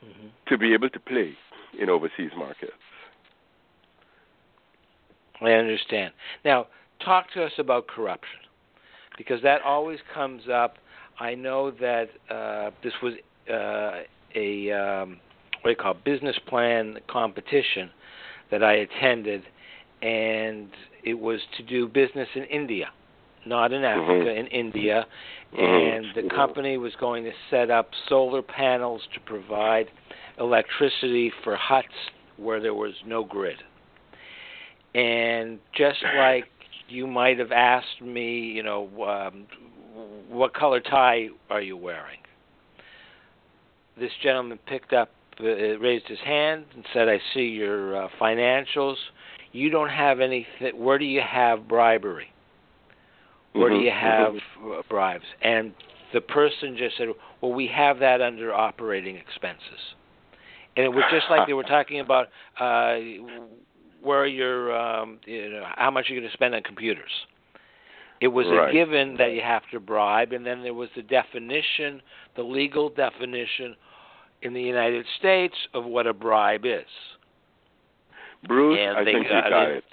hmm 0.00 0.28
to 0.48 0.56
be 0.56 0.72
able 0.72 0.88
to 0.88 1.00
play 1.00 1.32
in 1.80 1.90
overseas 1.90 2.30
markets. 2.36 2.72
I 5.40 5.50
understand. 5.50 6.12
Now, 6.44 6.66
talk 7.04 7.32
to 7.34 7.44
us 7.44 7.52
about 7.58 7.88
corruption, 7.88 8.40
because 9.18 9.42
that 9.42 9.60
always 9.62 9.98
comes 10.14 10.42
up. 10.52 10.76
I 11.18 11.34
know 11.34 11.72
that 11.72 12.08
uh, 12.30 12.70
this 12.82 12.92
was 13.02 13.14
uh, 13.50 14.02
a 14.34 14.70
um, 14.70 15.20
what 15.62 15.64
do 15.64 15.70
you 15.70 15.76
call 15.76 15.92
it, 15.92 16.04
business 16.04 16.36
plan 16.46 16.98
competition 17.10 17.90
that 18.50 18.62
I 18.62 18.74
attended, 18.74 19.42
and 20.02 20.68
it 21.02 21.14
was 21.14 21.40
to 21.56 21.62
do 21.64 21.88
business 21.88 22.28
in 22.34 22.44
India, 22.44 22.86
not 23.46 23.72
in 23.72 23.84
Africa, 23.84 24.34
in 24.34 24.46
India, 24.48 25.06
Mhm. 25.54 25.96
and 25.96 26.14
the 26.14 26.34
company 26.34 26.76
was 26.76 26.94
going 26.96 27.24
to 27.24 27.32
set 27.50 27.70
up 27.70 27.90
solar 28.08 28.42
panels 28.42 29.06
to 29.14 29.20
provide 29.20 29.90
electricity 30.38 31.30
for 31.42 31.56
huts 31.56 32.10
where 32.36 32.60
there 32.60 32.74
was 32.74 32.94
no 33.04 33.24
grid. 33.24 33.62
And 34.94 35.60
just 35.72 36.02
like 36.16 36.48
you 36.88 37.06
might 37.06 37.38
have 37.38 37.52
asked 37.52 38.00
me, 38.00 38.38
you 38.38 38.62
know, 38.62 38.88
um, 39.04 39.46
what 40.28 40.52
color 40.52 40.80
tie 40.80 41.28
are 41.48 41.62
you 41.62 41.76
wearing? 41.76 42.18
This 43.96 44.12
gentleman 44.22 44.58
picked 44.66 44.92
up, 44.92 45.10
uh, 45.40 45.44
raised 45.78 46.06
his 46.06 46.18
hand, 46.20 46.66
and 46.74 46.84
said, 46.92 47.08
"I 47.08 47.18
see 47.32 47.46
your 47.46 48.04
uh, 48.04 48.08
financials. 48.20 48.96
You 49.52 49.70
don't 49.70 49.88
have 49.88 50.20
any. 50.20 50.46
Where 50.74 50.98
do 50.98 51.06
you 51.06 51.22
have 51.22 51.66
bribery? 51.66 52.30
Where 53.56 53.70
do 53.70 53.76
Mhm, 53.76 53.84
you 53.84 53.90
have 53.90 54.34
mhm. 54.34 54.78
uh, 54.78 54.82
bribes?" 54.88 55.24
And 55.42 55.74
the 56.12 56.20
person 56.20 56.76
just 56.76 56.96
said, 56.96 57.08
"Well, 57.40 57.52
we 57.52 57.66
have 57.68 57.98
that 58.00 58.20
under 58.20 58.52
operating 58.54 59.16
expenses." 59.16 59.94
And 60.76 60.84
it 60.84 60.88
was 60.92 61.04
just 61.10 61.30
like 61.30 61.46
they 61.46 61.54
were 61.54 61.62
talking 61.64 62.00
about 62.00 62.28
uh, 62.60 62.96
where 64.02 64.26
your, 64.26 64.76
um, 64.76 65.18
you 65.24 65.50
know, 65.50 65.64
how 65.76 65.90
much 65.90 66.08
you're 66.08 66.18
going 66.20 66.28
to 66.30 66.34
spend 66.36 66.54
on 66.54 66.62
computers. 66.62 67.10
It 68.20 68.28
was 68.28 68.46
Right. 68.46 68.68
a 68.70 68.72
given 68.72 69.16
that 69.16 69.32
you 69.32 69.40
have 69.42 69.62
to 69.72 69.80
bribe, 69.80 70.32
and 70.32 70.44
then 70.46 70.62
there 70.62 70.74
was 70.74 70.88
the 70.94 71.02
definition, 71.02 72.02
the 72.34 72.42
legal 72.42 72.88
definition 72.88 73.76
in 74.42 74.52
the 74.54 74.62
United 74.62 75.06
States 75.18 75.54
of 75.74 75.84
what 75.84 76.06
a 76.06 76.12
bribe 76.14 76.64
is. 76.64 76.84
Bruce, 78.46 78.78
I 78.96 79.04
think 79.04 79.24
you 79.24 79.28
got 79.30 79.50
got 79.50 79.68
it. 79.70 79.76
it. 79.78 79.84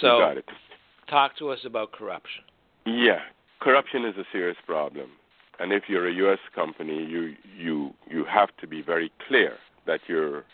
So, 0.00 0.18
you 0.18 0.24
got 0.24 0.36
it. 0.36 0.44
talk 1.08 1.36
to 1.38 1.50
us 1.50 1.64
about 1.64 1.92
corruption. 1.92 2.44
Yeah, 2.86 3.18
corruption 3.60 4.04
is 4.04 4.16
a 4.16 4.22
serious 4.30 4.56
problem, 4.64 5.10
and 5.58 5.72
if 5.72 5.84
you're 5.88 6.06
a 6.08 6.12
U.S. 6.14 6.38
company, 6.54 7.04
you 7.04 7.34
you 7.58 7.92
you 8.08 8.24
have 8.24 8.50
to 8.60 8.66
be 8.68 8.80
very 8.80 9.10
clear 9.26 9.54
that 9.86 10.00
you're 10.06 10.44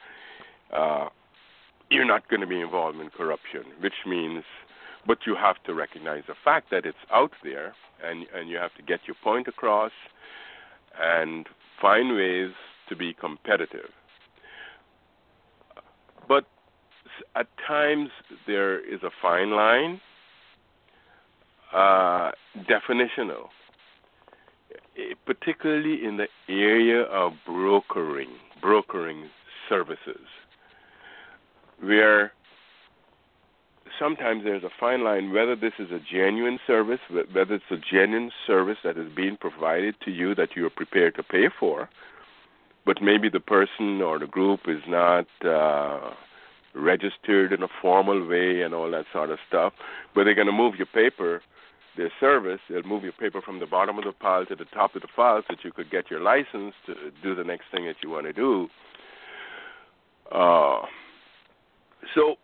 uh, 0.74 1.08
you're 1.90 2.06
not 2.06 2.26
going 2.30 2.40
to 2.40 2.46
be 2.46 2.58
involved 2.58 2.98
in 2.98 3.10
corruption, 3.10 3.64
which 3.80 4.06
means, 4.06 4.44
but 5.06 5.18
you 5.26 5.36
have 5.36 5.62
to 5.64 5.74
recognize 5.74 6.22
the 6.26 6.34
fact 6.42 6.70
that 6.70 6.86
it's 6.86 7.04
out 7.12 7.32
there, 7.44 7.74
and 8.02 8.24
and 8.34 8.48
you 8.48 8.56
have 8.56 8.74
to 8.76 8.82
get 8.82 9.00
your 9.06 9.16
point 9.22 9.46
across, 9.46 9.92
and 10.98 11.46
find 11.82 12.16
ways 12.16 12.52
to 12.88 12.96
be 12.96 13.12
competitive. 13.12 13.90
But 16.26 16.46
at 17.36 17.46
times 17.68 18.08
there 18.46 18.78
is 18.78 19.02
a 19.02 19.10
fine 19.20 19.50
line 19.50 20.00
uh, 21.74 22.32
definitional, 22.68 23.48
eh, 24.96 25.14
particularly 25.26 26.04
in 26.04 26.16
the 26.16 26.28
area 26.48 27.02
of 27.02 27.32
brokering, 27.46 28.30
brokering 28.60 29.28
services, 29.68 30.26
where 31.80 32.32
sometimes 33.98 34.44
there's 34.44 34.64
a 34.64 34.70
fine 34.78 35.02
line 35.04 35.32
whether 35.32 35.56
this 35.56 35.72
is 35.78 35.90
a 35.90 35.98
genuine 35.98 36.58
service, 36.66 37.00
whether 37.10 37.54
it's 37.54 37.64
a 37.70 37.76
genuine 37.76 38.30
service 38.46 38.78
that 38.84 38.96
is 38.96 39.10
being 39.14 39.36
provided 39.36 39.94
to 40.04 40.10
you 40.10 40.34
that 40.34 40.50
you 40.56 40.66
are 40.66 40.70
prepared 40.70 41.14
to 41.14 41.22
pay 41.22 41.48
for, 41.58 41.88
but 42.84 43.00
maybe 43.00 43.28
the 43.28 43.40
person 43.40 44.02
or 44.02 44.18
the 44.18 44.26
group 44.26 44.60
is 44.66 44.82
not. 44.86 45.26
Uh, 45.44 46.12
registered 46.74 47.52
in 47.52 47.62
a 47.62 47.68
formal 47.82 48.26
way 48.26 48.62
and 48.62 48.72
all 48.72 48.90
that 48.90 49.04
sort 49.12 49.30
of 49.30 49.38
stuff, 49.46 49.74
but 50.14 50.24
they're 50.24 50.34
going 50.34 50.46
to 50.46 50.52
move 50.52 50.76
your 50.76 50.86
paper 50.86 51.42
their 51.96 52.10
service, 52.20 52.60
they'll 52.68 52.82
move 52.82 53.02
your 53.02 53.12
paper 53.12 53.40
from 53.42 53.60
the 53.60 53.66
bottom 53.66 53.98
of 53.98 54.04
the 54.04 54.12
pile 54.12 54.46
to 54.46 54.56
the 54.56 54.64
top 54.66 54.94
of 54.94 55.02
the 55.02 55.08
file 55.14 55.42
so 55.42 55.54
that 55.54 55.64
you 55.64 55.72
could 55.72 55.90
get 55.90 56.10
your 56.10 56.20
license 56.20 56.74
to 56.86 56.94
do 57.22 57.34
the 57.34 57.44
next 57.44 57.64
thing 57.70 57.86
that 57.86 57.96
you 58.02 58.10
want 58.10 58.26
to 58.26 58.32
do. 58.32 58.68
Uh, 60.30 60.80
so 62.14 62.36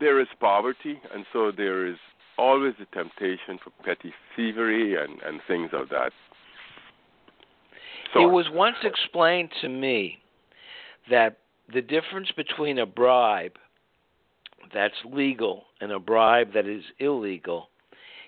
there 0.00 0.20
is 0.20 0.26
poverty, 0.40 1.00
and 1.14 1.24
so 1.32 1.52
there 1.54 1.86
is 1.86 1.96
always 2.38 2.74
the 2.78 2.86
temptation 2.86 3.58
for 3.62 3.70
petty 3.84 4.12
thievery 4.34 4.96
and, 4.96 5.20
and 5.22 5.40
things 5.46 5.70
of 5.72 5.88
that. 5.90 6.12
It 8.14 8.20
sort. 8.20 8.32
was 8.32 8.46
once 8.50 8.76
explained 8.82 9.50
to 9.60 9.68
me 9.68 10.18
that 11.10 11.38
the 11.72 11.82
difference 11.82 12.30
between 12.36 12.78
a 12.78 12.86
bribe 12.86 13.56
that's 14.72 14.94
legal 15.04 15.64
and 15.80 15.92
a 15.92 15.98
bribe 15.98 16.52
that 16.54 16.66
is 16.66 16.82
illegal 16.98 17.68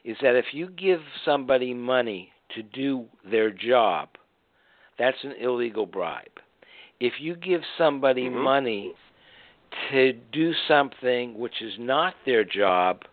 is 0.04 0.16
that 0.22 0.36
if 0.36 0.46
you 0.52 0.68
give 0.68 1.00
somebody 1.24 1.74
money 1.74 2.32
to 2.54 2.62
do 2.62 3.06
their 3.28 3.50
job, 3.50 4.08
that's 4.98 5.18
an 5.22 5.34
illegal 5.40 5.86
bribe. 5.86 6.40
If 7.00 7.20
you 7.20 7.34
give 7.34 7.62
somebody 7.76 8.28
Mhm. 8.28 8.42
money 8.42 8.94
to 9.90 10.12
do 10.12 10.52
something 10.66 11.38
which 11.38 11.60
is 11.62 11.78
not 11.78 12.14
their 12.24 12.44
job 12.44 13.04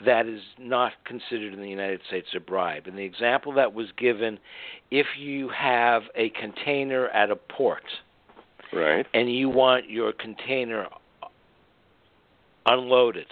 that 0.00 0.26
is 0.26 0.42
not 0.58 0.92
considered 1.04 1.52
in 1.52 1.60
the 1.60 1.68
United 1.68 2.00
States 2.06 2.28
a 2.34 2.40
bribe. 2.40 2.86
And 2.86 2.96
the 2.96 3.04
example 3.04 3.52
that 3.52 3.74
was 3.74 3.90
given 3.92 4.38
if 4.90 5.06
you 5.18 5.48
have 5.48 6.02
a 6.14 6.30
container 6.30 7.08
at 7.08 7.30
a 7.30 7.36
port 7.36 7.82
right. 8.72 9.06
and 9.12 9.32
you 9.32 9.48
want 9.48 9.90
your 9.90 10.12
container 10.12 10.86
unloaded 12.66 13.26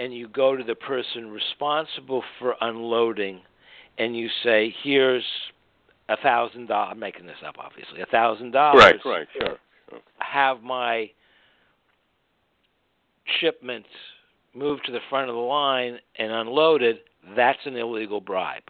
and 0.00 0.14
you 0.14 0.26
go 0.28 0.56
to 0.56 0.64
the 0.64 0.74
person 0.74 1.30
responsible 1.30 2.24
for 2.38 2.54
unloading 2.62 3.42
and 3.98 4.16
you 4.16 4.28
say, 4.42 4.74
Here's 4.82 5.24
a 6.08 6.16
thousand 6.16 6.66
dollars 6.66 6.88
I'm 6.92 6.98
making 6.98 7.26
this 7.26 7.36
up 7.46 7.56
obviously, 7.58 8.00
a 8.00 8.06
thousand 8.06 8.50
dollars. 8.50 8.82
Right, 8.82 8.96
right, 9.04 9.28
sure. 9.38 9.56
Have 10.18 10.62
my 10.62 11.10
shipment 13.40 13.84
moved 14.54 14.86
to 14.86 14.92
the 14.92 15.00
front 15.10 15.28
of 15.28 15.36
the 15.36 15.40
line 15.42 15.98
and 16.16 16.32
unloaded, 16.32 16.96
that's 17.36 17.58
an 17.66 17.76
illegal 17.76 18.20
bribe. 18.20 18.64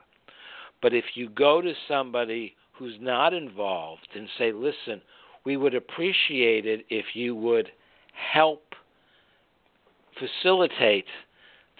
But 0.83 0.93
if 0.95 1.05
you 1.15 1.29
go 1.31 1.61
to 1.61 1.73
somebody 1.87 2.57
who's 2.73 2.97
not 3.01 3.33
involved 3.33 4.09
and 4.15 4.27
say, 4.37 4.53
listen, 4.53 5.01
we 5.45 5.57
would 5.57 5.75
appreciate 5.75 6.67
it 6.67 6.85
if 6.91 7.07
you 7.15 7.37
would 7.37 7.71
help 8.33 8.63
facilitate 10.19 11.07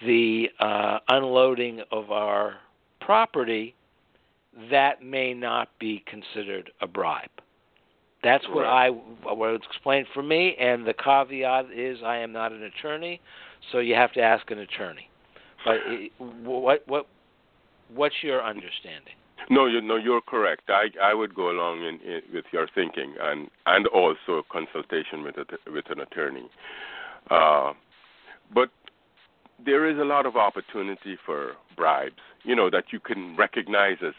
the 0.05 0.47
uh, 0.59 0.99
unloading 1.09 1.81
of 1.91 2.11
our 2.11 2.55
property, 2.99 3.75
that 4.69 5.03
may 5.03 5.33
not 5.33 5.69
be 5.79 6.03
considered 6.05 6.71
a 6.81 6.87
bribe. 6.87 7.29
That's 8.23 8.45
what. 8.49 8.65
I 8.65 8.89
what 8.89 9.37
was 9.37 9.61
explained 9.67 10.07
for 10.13 10.21
me, 10.21 10.55
and 10.59 10.85
the 10.85 10.93
caveat 10.93 11.71
is 11.75 11.99
I 12.05 12.17
am 12.17 12.31
not 12.31 12.51
an 12.51 12.63
attorney, 12.63 13.19
so 13.71 13.79
you 13.79 13.95
have 13.95 14.11
to 14.13 14.21
ask 14.21 14.49
an 14.51 14.59
attorney. 14.59 15.09
But 15.65 15.77
it, 15.85 16.11
what 16.19 16.87
what 16.87 17.07
what's 17.93 18.15
your 18.21 18.43
understanding? 18.43 19.13
No, 19.49 19.65
you 19.65 19.81
no, 19.81 19.95
you're 19.95 20.21
correct. 20.21 20.69
I 20.69 20.89
I 21.01 21.13
would 21.15 21.33
go 21.33 21.49
along 21.49 21.79
in, 21.79 21.99
in, 22.07 22.21
with 22.31 22.45
your 22.51 22.67
thinking, 22.75 23.15
and 23.19 23.49
and 23.65 23.87
also 23.87 24.43
consultation 24.51 25.23
with 25.23 25.37
a, 25.37 25.71
with 25.71 25.89
an 25.89 26.01
attorney. 26.01 26.47
Uh, 27.29 27.73
but 28.53 28.69
there 29.63 29.87
is 29.89 29.97
a 29.97 30.03
lot 30.03 30.25
of 30.25 30.35
opportunity 30.35 31.17
for 31.25 31.53
bribes. 31.75 32.21
You 32.43 32.55
know 32.55 32.69
that 32.69 32.85
you 32.91 32.99
can 32.99 33.35
recognize 33.35 33.97
as 34.05 34.13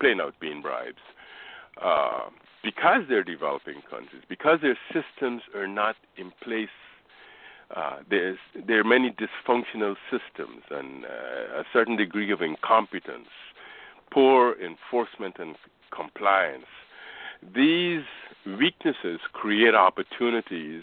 plain 0.00 0.20
out 0.20 0.34
being 0.40 0.62
bribes. 0.62 1.02
Uh, 1.80 2.30
because 2.62 3.02
they're 3.08 3.24
developing 3.24 3.80
countries, 3.88 4.22
because 4.28 4.58
their 4.60 4.76
systems 4.92 5.40
are 5.54 5.66
not 5.66 5.96
in 6.18 6.30
place 6.42 6.68
uh, 7.74 7.98
there's 8.08 8.38
there 8.66 8.80
are 8.80 8.84
many 8.84 9.12
dysfunctional 9.12 9.94
systems 10.10 10.62
and 10.70 11.04
uh, 11.04 11.60
a 11.60 11.64
certain 11.72 11.96
degree 11.96 12.32
of 12.32 12.42
incompetence, 12.42 13.28
poor 14.12 14.56
enforcement 14.60 15.36
and 15.38 15.54
compliance. 15.94 16.66
These 17.54 18.02
weaknesses 18.44 19.20
create 19.32 19.74
opportunities 19.74 20.82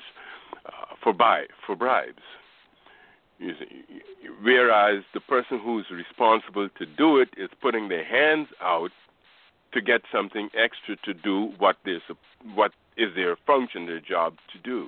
uh, 0.66 0.96
for 1.04 1.12
buy 1.12 1.48
for 1.66 1.76
bribes. 1.76 2.24
Whereas 4.42 5.04
the 5.14 5.20
person 5.20 5.60
who's 5.64 5.86
responsible 5.92 6.70
to 6.78 6.86
do 6.86 7.18
it 7.18 7.30
is 7.38 7.50
putting 7.62 7.90
their 7.90 8.04
hands 8.04 8.48
out 8.62 8.92
to 9.74 9.82
get 9.82 10.02
something 10.12 10.50
extra 10.56 10.96
to 11.04 11.14
do 11.14 11.52
what 11.58 11.78
what 12.56 12.72
is 12.96 13.14
their 13.16 13.38
function, 13.46 13.86
their 13.86 14.00
job 14.00 14.34
to 14.54 14.60
do. 14.60 14.88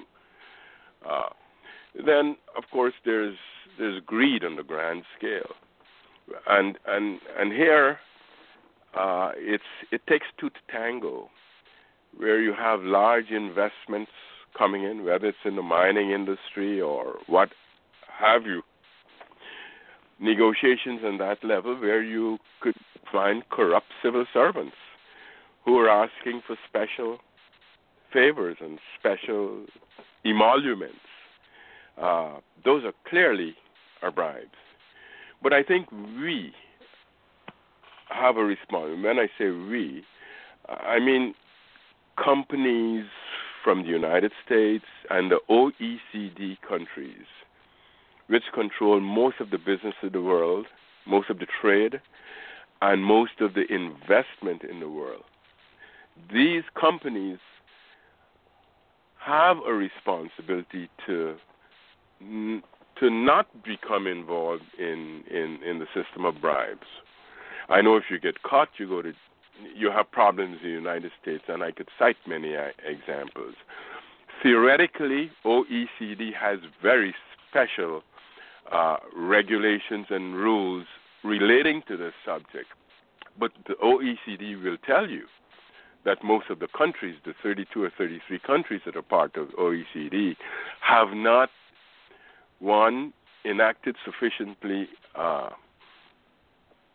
Uh, 1.07 1.29
then 2.05 2.35
of 2.57 2.63
course 2.71 2.93
there's 3.05 3.38
there's 3.77 4.01
greed 4.05 4.43
on 4.43 4.55
the 4.55 4.63
grand 4.63 5.03
scale, 5.17 5.53
and 6.47 6.77
and 6.88 7.19
and 7.38 7.51
here 7.53 7.99
uh, 8.97 9.31
it's 9.35 9.63
it 9.91 10.01
takes 10.07 10.25
two 10.39 10.49
to 10.49 10.59
tango, 10.71 11.29
where 12.17 12.41
you 12.41 12.53
have 12.53 12.81
large 12.81 13.29
investments 13.29 14.12
coming 14.57 14.83
in, 14.83 15.03
whether 15.05 15.27
it's 15.27 15.38
in 15.45 15.55
the 15.55 15.62
mining 15.62 16.12
industry 16.12 16.81
or 16.81 17.17
what 17.27 17.49
have 18.19 18.45
you. 18.45 18.62
Negotiations 20.19 21.01
on 21.03 21.17
that 21.19 21.43
level 21.43 21.75
where 21.79 22.03
you 22.03 22.38
could 22.62 22.75
find 23.12 23.47
corrupt 23.49 23.88
civil 24.03 24.25
servants 24.34 24.75
who 25.65 25.77
are 25.77 25.89
asking 25.89 26.41
for 26.45 26.58
special 26.67 27.19
favors 28.12 28.58
and 28.60 28.79
special 28.99 29.65
emoluments 30.25 30.99
uh, 31.99 32.38
those 32.63 32.84
are 32.86 32.93
clearly 33.08 33.55
bribes. 34.15 34.47
But 35.43 35.53
I 35.53 35.63
think 35.63 35.91
we 35.91 36.53
have 38.10 38.38
a 38.38 38.43
responsibility. 38.43 39.01
When 39.03 39.19
I 39.19 39.27
say 39.38 39.49
we, 39.49 40.03
I 40.67 40.99
mean 40.99 41.34
companies 42.23 43.05
from 43.63 43.84
the 43.84 43.89
United 43.89 44.32
States 44.45 44.86
and 45.10 45.32
the 45.32 45.39
OECD 45.49 46.58
countries, 46.67 47.25
which 48.30 48.44
control 48.54 49.00
most 49.00 49.39
of 49.39 49.50
the 49.50 49.58
business 49.58 49.96
of 50.04 50.13
the 50.13 50.22
world, 50.22 50.68
most 51.06 51.30
of 51.30 51.39
the 51.39 51.48
trade, 51.62 52.00
and 52.82 53.04
most 53.04 53.42
of 53.42 53.54
the 53.56 53.65
investment 53.74 54.63
in 54.63 54.80
the 54.80 54.88
world. 54.88 55.24
These 56.32 56.63
companies 56.80 57.39
have 59.20 59.58
a 59.68 59.74
responsibility 59.74 60.89
to 61.06 61.36
to 63.00 63.10
not 63.10 63.48
become 63.63 64.08
involved 64.08 64.63
in, 64.78 65.24
in, 65.32 65.60
in 65.65 65.80
the 65.80 65.86
system 65.94 66.26
of 66.26 66.42
bribes. 66.42 66.86
I 67.70 67.82
know 67.82 67.96
if 67.96 68.04
you 68.10 68.20
get 68.20 68.44
caught, 68.44 68.68
you 68.78 68.89
go 68.89 69.02
to 69.02 69.13
you 69.76 69.89
have 69.92 70.10
problems 70.12 70.58
in 70.62 70.70
the 70.70 70.74
United 70.74 71.12
States, 71.22 71.44
and 71.48 71.63
I 71.63 71.72
could 71.72 71.89
cite 71.98 72.18
many 72.28 72.56
uh, 72.56 72.68
examples. 72.86 73.56
Theoretically, 74.42 75.32
OECD 75.46 76.34
has 76.34 76.60
very 76.82 77.13
special 77.50 78.04
uh, 78.71 78.97
regulations 79.15 80.08
and 80.10 80.36
rules 80.36 80.86
relating 81.23 81.82
to 81.88 81.97
this 81.97 82.13
subject, 82.25 82.67
but 83.39 83.51
the 83.67 83.73
OECD 83.75 84.62
will 84.63 84.77
tell 84.86 85.10
you 85.10 85.25
that 86.05 86.23
most 86.23 86.49
of 86.49 86.60
the 86.60 86.67
countries, 86.77 87.15
the 87.25 87.34
32 87.43 87.84
or 87.84 87.91
33 87.97 88.39
countries 88.39 88.82
that 88.86 88.95
are 88.95 89.01
part 89.01 89.36
of 89.36 89.49
OECD, 89.49 90.36
have 90.82 91.10
not 91.13 91.49
one, 92.60 93.13
enacted 93.45 93.95
sufficiently 94.03 94.88
uh, 95.15 95.49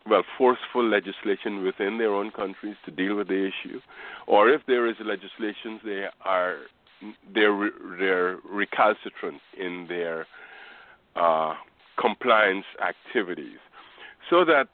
well 0.07 0.23
forceful 0.37 0.87
legislation 0.87 1.63
within 1.63 1.97
their 1.97 2.13
own 2.13 2.31
countries 2.31 2.75
to 2.85 2.91
deal 2.91 3.15
with 3.15 3.27
the 3.27 3.47
issue, 3.47 3.79
or 4.27 4.49
if 4.49 4.61
there 4.67 4.87
is 4.87 4.95
legislation, 5.03 5.79
they 5.83 6.05
are 6.23 6.57
they're 7.33 7.71
they're 7.99 8.37
recalcitrant 8.47 9.41
in 9.57 9.85
their 9.89 10.27
uh, 11.15 11.53
compliance 11.99 12.65
activities, 12.81 13.57
so 14.29 14.45
that 14.45 14.67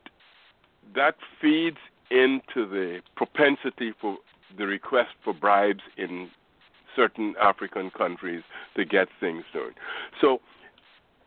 that 0.96 1.16
feeds 1.40 1.78
into 2.10 2.68
the 2.68 3.00
propensity 3.16 3.94
for 4.00 4.18
the 4.58 4.66
request 4.66 5.12
for 5.24 5.34
bribes 5.34 5.84
in 5.98 6.30
certain 6.96 7.36
African 7.42 7.90
countries 7.92 8.44
to 8.76 8.84
get 8.84 9.08
things 9.20 9.44
done. 9.54 9.74
So 10.20 10.42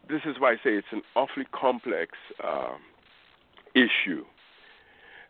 this 0.09 0.20
is 0.27 0.37
why 0.38 0.53
I 0.53 0.57
say 0.57 0.74
it's 0.74 0.87
an 0.92 1.03
awfully 1.16 1.46
complex 1.53 2.12
uh, 2.42 2.74
issue 3.74 4.24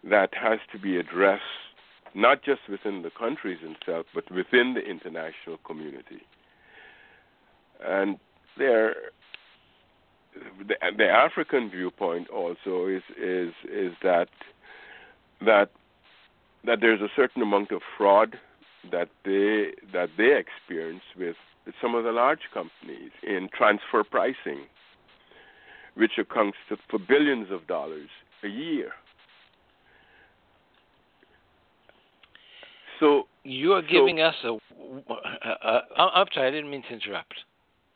that 0.02 0.30
has 0.34 0.58
to 0.72 0.78
be 0.78 0.96
addressed 0.96 1.42
not 2.14 2.42
just 2.44 2.60
within 2.68 3.02
the 3.02 3.10
countries 3.10 3.58
themselves, 3.62 4.08
but 4.14 4.30
within 4.30 4.74
the 4.74 4.80
international 4.80 5.58
community. 5.66 6.22
And 7.84 8.18
there, 8.56 8.94
the, 10.66 10.74
the 10.96 11.08
African 11.08 11.70
viewpoint 11.70 12.28
also 12.28 12.86
is 12.86 13.02
is 13.20 13.52
is 13.70 13.92
that 14.02 14.28
that 15.44 15.70
that 16.64 16.80
there's 16.80 17.00
a 17.00 17.08
certain 17.14 17.42
amount 17.42 17.70
of 17.70 17.82
fraud 17.96 18.38
that 18.90 19.08
they 19.24 19.72
that 19.92 20.10
they 20.16 20.36
experience 20.36 21.02
with 21.16 21.36
some 21.80 21.94
of 21.94 22.04
the 22.04 22.12
large 22.12 22.50
companies 22.52 23.10
in 23.22 23.48
transfer 23.56 24.04
pricing, 24.04 24.66
which 25.94 26.12
accounts 26.18 26.58
for 26.90 26.98
billions 26.98 27.50
of 27.50 27.66
dollars 27.66 28.08
a 28.42 28.48
year. 28.48 28.92
So 33.00 33.26
you 33.42 33.72
are 33.72 33.82
giving 33.82 34.18
so, 34.18 34.56
us 34.58 34.60
a. 35.10 35.80
I'm 36.00 36.26
sorry, 36.32 36.48
I 36.48 36.50
didn't 36.50 36.70
mean 36.70 36.82
to 36.82 36.94
interrupt. 36.94 37.34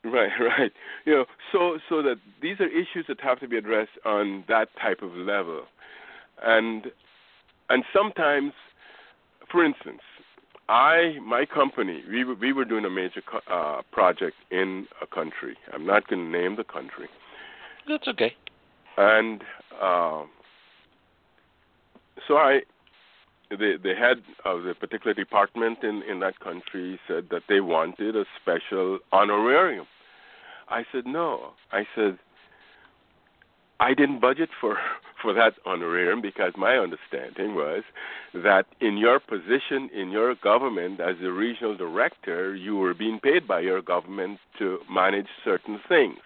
Right, 0.05 0.31
right. 0.41 0.73
You 1.05 1.15
know, 1.15 1.25
so 1.53 1.79
so 1.89 2.03
that 2.03 2.17
these 2.41 2.61
are 2.61 2.69
issues 2.69 3.07
that 3.09 3.21
have 3.21 3.41
to 3.41 3.49
be 3.49 3.57
addressed 3.57 3.99
on 4.05 4.45
that 4.49 4.69
type 4.81 5.03
of 5.03 5.13
level, 5.13 5.63
and 6.43 6.87
and 7.69 7.85
sometimes, 7.93 8.53
for 9.51 9.65
instance, 9.65 10.01
I, 10.69 11.19
my 11.25 11.47
company, 11.47 12.03
we 12.11 12.25
were, 12.25 12.35
we 12.35 12.53
were 12.53 12.65
doing 12.65 12.85
a 12.85 12.91
major 12.91 13.23
co- 13.23 13.41
uh, 13.53 13.83
project 13.91 14.37
in 14.51 14.87
a 15.03 15.07
country. 15.07 15.57
I'm 15.73 15.87
not 15.87 16.07
going 16.09 16.31
to 16.31 16.39
name 16.39 16.57
the 16.57 16.65
country. 16.65 17.09
That's 17.89 18.07
okay. 18.09 18.35
And 18.99 19.43
uh, 19.81 20.25
so 22.27 22.37
I, 22.37 22.61
the 23.51 23.79
the 23.83 23.95
head 23.95 24.19
of 24.45 24.61
uh, 24.61 24.69
the 24.69 24.75
particular 24.75 25.15
department 25.15 25.83
in 25.83 26.03
in 26.03 26.21
that 26.21 26.39
country 26.41 26.99
said 27.09 27.29
that 27.31 27.43
they 27.49 27.61
wanted 27.61 28.17
a 28.17 28.25
special 28.41 28.99
honorarium. 29.13 29.87
I 30.69 30.85
said 30.93 31.07
no. 31.07 31.53
I 31.73 31.87
said 31.95 32.19
I 33.81 33.95
didn't 33.95 34.21
budget 34.21 34.51
for 34.61 34.77
for 35.23 35.33
that 35.33 35.55
honorarium 35.67 36.21
because 36.21 36.53
my 36.57 36.77
understanding 36.77 37.55
was 37.55 37.83
that 38.35 38.67
in 38.81 38.97
your 38.97 39.19
position 39.19 39.91
in 39.95 40.11
your 40.11 40.35
government 40.37 41.01
as 41.01 41.17
a 41.23 41.31
regional 41.33 41.77
director, 41.77 42.55
you 42.55 42.77
were 42.77 42.95
being 42.95 43.19
paid 43.19 43.47
by 43.49 43.61
your 43.61 43.83
government 43.83 44.39
to 44.59 44.79
manage 44.91 45.27
certain 45.45 45.81
things. 45.89 46.21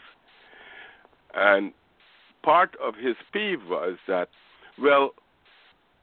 And 1.34 1.72
part 2.42 2.76
of 2.82 2.94
his 2.96 3.16
peeve 3.32 3.60
was 3.68 3.96
that, 4.06 4.28
well, 4.78 5.14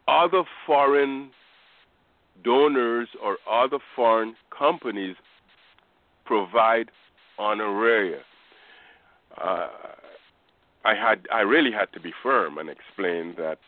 other 0.10 0.44
foreign 0.66 1.32
donors 2.44 3.10
or 3.24 3.38
other 3.50 3.80
foreign 3.96 4.36
companies 4.58 5.16
provide 6.26 6.90
honoraria. 7.40 8.22
Uh, 9.42 9.68
I 10.86 10.96
had 10.96 11.28
I 11.32 11.42
really 11.42 11.72
had 11.72 11.92
to 11.94 12.00
be 12.00 12.12
firm 12.24 12.58
and 12.58 12.70
explain 12.70 13.36
that 13.38 13.60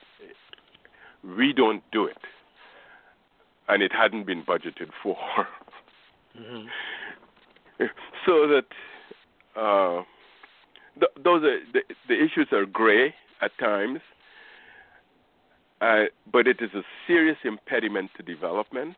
we 1.38 1.54
don't 1.54 1.84
do 1.92 2.06
it, 2.06 2.18
and 3.68 3.84
it 3.84 3.92
hadn't 3.92 4.26
been 4.26 4.44
budgeted 4.44 4.90
for. 5.04 5.18
Mm-hmm. 6.40 6.66
so 8.26 8.48
that 8.48 8.66
uh, 9.56 10.04
th- 11.00 11.12
those 11.24 11.44
are 11.44 11.60
the, 11.74 11.82
the 12.08 12.16
issues 12.16 12.48
are 12.52 12.66
gray 12.66 13.14
at 13.42 13.52
times, 13.60 14.00
uh, 15.82 16.04
but 16.32 16.48
it 16.48 16.58
is 16.62 16.70
a 16.74 16.84
serious 17.08 17.38
impediment 17.44 18.12
to 18.16 18.24
development 18.24 18.96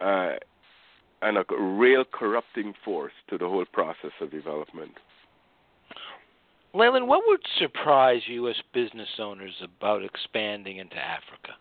uh, 0.00 0.32
and 1.22 1.38
a 1.38 1.44
real 1.58 2.04
corrupting 2.10 2.74
force 2.84 3.12
to 3.28 3.38
the 3.38 3.46
whole 3.46 3.66
process 3.72 4.10
of 4.20 4.30
development. 4.30 4.92
Leyland, 6.74 7.06
what 7.06 7.22
would 7.26 7.40
surprise 7.58 8.22
U.S. 8.26 8.56
business 8.72 9.08
owners 9.20 9.54
about 9.62 10.02
expanding 10.02 10.78
into 10.78 10.96
Africa? 10.96 11.52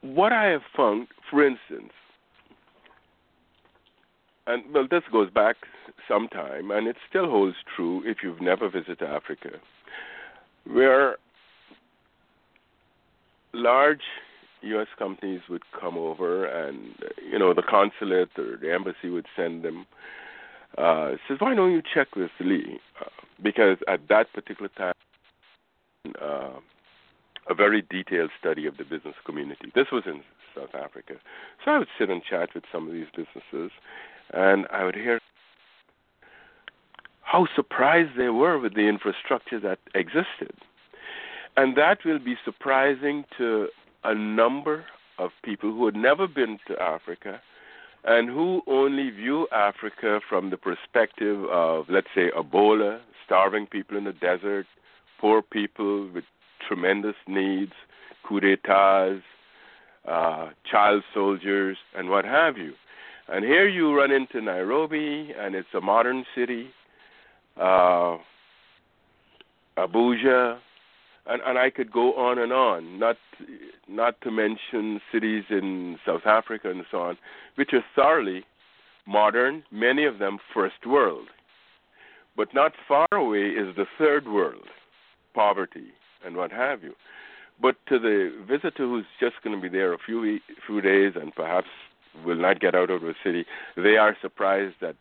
What 0.00 0.32
I 0.32 0.44
have 0.44 0.62
found, 0.74 1.08
for 1.30 1.46
instance, 1.46 1.92
and 4.46 4.62
well, 4.72 4.86
this 4.90 5.02
goes 5.12 5.28
back 5.30 5.56
some 6.08 6.28
time, 6.28 6.70
and 6.70 6.86
it 6.86 6.96
still 7.08 7.28
holds 7.28 7.56
true 7.76 8.02
if 8.06 8.18
you've 8.22 8.40
never 8.40 8.70
visited 8.70 9.02
Africa, 9.02 9.50
where 10.70 11.16
large 13.52 14.02
U.S. 14.62 14.88
companies 14.98 15.40
would 15.48 15.62
come 15.78 15.96
over, 15.96 16.44
and 16.44 16.94
you 17.30 17.38
know 17.38 17.54
the 17.54 17.62
consulate 17.62 18.30
or 18.36 18.56
the 18.56 18.72
embassy 18.72 19.08
would 19.08 19.26
send 19.36 19.64
them. 19.64 19.86
Uh, 20.76 21.12
says, 21.26 21.38
why 21.40 21.54
don't 21.54 21.72
you 21.72 21.82
check 21.94 22.14
with 22.14 22.30
Lee? 22.40 22.78
Uh, 23.00 23.08
because 23.42 23.78
at 23.88 24.00
that 24.08 24.32
particular 24.32 24.68
time, 24.76 24.92
uh, 26.20 26.50
a 27.48 27.54
very 27.54 27.82
detailed 27.90 28.30
study 28.38 28.66
of 28.66 28.76
the 28.76 28.84
business 28.84 29.14
community. 29.24 29.72
This 29.74 29.86
was 29.90 30.02
in 30.06 30.22
South 30.54 30.74
Africa. 30.74 31.14
So 31.64 31.70
I 31.70 31.78
would 31.78 31.88
sit 31.98 32.10
and 32.10 32.22
chat 32.22 32.50
with 32.54 32.64
some 32.70 32.86
of 32.86 32.92
these 32.92 33.06
businesses, 33.16 33.70
and 34.32 34.66
I 34.70 34.84
would 34.84 34.94
hear 34.94 35.20
how 37.30 37.46
surprised 37.54 38.12
they 38.16 38.30
were 38.30 38.58
with 38.58 38.74
the 38.74 38.88
infrastructure 38.88 39.60
that 39.60 39.78
existed. 39.94 40.54
And 41.58 41.76
that 41.76 41.98
will 42.02 42.18
be 42.18 42.36
surprising 42.42 43.24
to 43.36 43.68
a 44.02 44.14
number 44.14 44.86
of 45.18 45.30
people 45.42 45.70
who 45.70 45.84
had 45.84 45.94
never 45.94 46.26
been 46.26 46.58
to 46.68 46.80
Africa 46.80 47.42
and 48.04 48.30
who 48.30 48.62
only 48.66 49.10
view 49.10 49.46
Africa 49.52 50.20
from 50.26 50.48
the 50.48 50.56
perspective 50.56 51.44
of, 51.50 51.84
let's 51.90 52.06
say, 52.14 52.30
Ebola, 52.30 53.00
starving 53.26 53.66
people 53.66 53.98
in 53.98 54.04
the 54.04 54.14
desert, 54.14 54.66
poor 55.20 55.42
people 55.42 56.08
with 56.14 56.24
tremendous 56.66 57.16
needs, 57.26 57.72
coup 58.26 58.40
d'etats, 58.40 59.22
uh, 60.06 60.48
child 60.70 61.02
soldiers, 61.12 61.76
and 61.94 62.08
what 62.08 62.24
have 62.24 62.56
you. 62.56 62.72
And 63.28 63.44
here 63.44 63.68
you 63.68 63.94
run 63.94 64.12
into 64.12 64.40
Nairobi, 64.40 65.34
and 65.38 65.54
it's 65.54 65.74
a 65.74 65.82
modern 65.82 66.24
city, 66.34 66.70
uh, 67.58 68.18
Abuja, 69.76 70.58
and, 71.26 71.42
and 71.44 71.58
I 71.58 71.70
could 71.70 71.92
go 71.92 72.14
on 72.14 72.38
and 72.38 72.52
on. 72.52 72.98
Not 72.98 73.16
not 73.88 74.20
to 74.22 74.30
mention 74.30 75.00
cities 75.12 75.44
in 75.50 75.98
South 76.04 76.26
Africa 76.26 76.70
and 76.70 76.84
so 76.90 77.00
on, 77.00 77.18
which 77.56 77.72
are 77.72 77.84
thoroughly 77.94 78.44
modern. 79.06 79.62
Many 79.70 80.04
of 80.04 80.18
them 80.18 80.38
first 80.52 80.86
world, 80.86 81.28
but 82.36 82.52
not 82.54 82.72
far 82.86 83.06
away 83.12 83.48
is 83.50 83.74
the 83.76 83.86
third 83.98 84.26
world, 84.26 84.66
poverty 85.34 85.92
and 86.24 86.36
what 86.36 86.50
have 86.50 86.82
you. 86.82 86.94
But 87.60 87.76
to 87.88 87.98
the 87.98 88.32
visitor 88.46 88.86
who's 88.86 89.06
just 89.20 89.36
going 89.42 89.56
to 89.56 89.62
be 89.62 89.68
there 89.68 89.92
a 89.92 89.98
few 89.98 90.38
few 90.66 90.80
days 90.80 91.12
and 91.20 91.34
perhaps 91.34 91.68
will 92.24 92.36
not 92.40 92.60
get 92.60 92.74
out 92.74 92.90
of 92.90 93.00
the 93.02 93.14
city, 93.24 93.44
they 93.76 93.96
are 93.96 94.16
surprised 94.20 94.76
that 94.80 94.96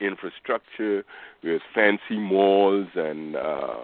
infrastructure 0.00 1.04
with 1.42 1.62
fancy 1.74 2.18
malls 2.18 2.88
and 2.94 3.36
uh, 3.36 3.74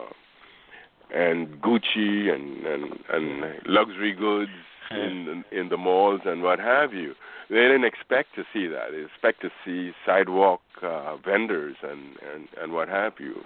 and 1.14 1.60
Gucci 1.60 2.32
and 2.34 2.66
and, 2.66 2.98
and 3.12 3.44
luxury 3.66 4.12
goods 4.12 4.50
in 4.90 5.44
in 5.52 5.68
the 5.68 5.76
malls 5.76 6.20
and 6.24 6.42
what 6.42 6.58
have 6.58 6.92
you. 6.92 7.14
They 7.50 7.56
didn't 7.56 7.84
expect 7.84 8.34
to 8.36 8.44
see 8.52 8.66
that. 8.68 8.90
They 8.92 9.04
expect 9.04 9.42
to 9.42 9.50
see 9.64 9.92
sidewalk 10.06 10.62
uh, 10.82 11.16
vendors 11.24 11.76
and, 11.82 12.16
and 12.32 12.48
and 12.60 12.72
what 12.72 12.88
have 12.88 13.14
you. 13.18 13.36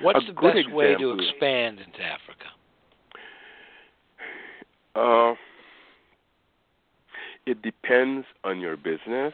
What's 0.00 0.24
A 0.24 0.26
the 0.28 0.32
best 0.32 0.72
way 0.72 0.94
to 0.94 1.18
expand 1.18 1.80
into 1.80 2.00
Africa? 2.02 2.46
Uh, 4.94 5.34
it 7.46 7.62
depends 7.62 8.26
on 8.44 8.60
your 8.60 8.76
business. 8.76 9.32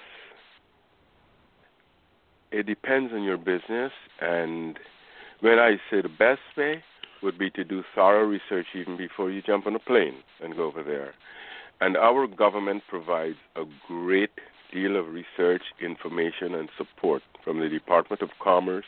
It 2.54 2.66
depends 2.66 3.12
on 3.12 3.24
your 3.24 3.36
business, 3.36 3.90
and 4.20 4.78
when 5.40 5.58
I 5.58 5.72
say 5.90 6.00
the 6.02 6.08
best 6.08 6.40
way 6.56 6.84
would 7.20 7.36
be 7.36 7.50
to 7.50 7.64
do 7.64 7.82
thorough 7.96 8.24
research 8.24 8.66
even 8.76 8.96
before 8.96 9.28
you 9.28 9.42
jump 9.42 9.66
on 9.66 9.74
a 9.74 9.80
plane 9.80 10.18
and 10.40 10.54
go 10.54 10.62
over 10.62 10.84
there. 10.84 11.14
And 11.80 11.96
our 11.96 12.28
government 12.28 12.84
provides 12.88 13.38
a 13.56 13.64
great 13.88 14.30
deal 14.72 14.96
of 14.96 15.06
research, 15.08 15.62
information, 15.82 16.54
and 16.54 16.68
support 16.78 17.24
from 17.42 17.58
the 17.58 17.68
Department 17.68 18.22
of 18.22 18.28
Commerce, 18.40 18.86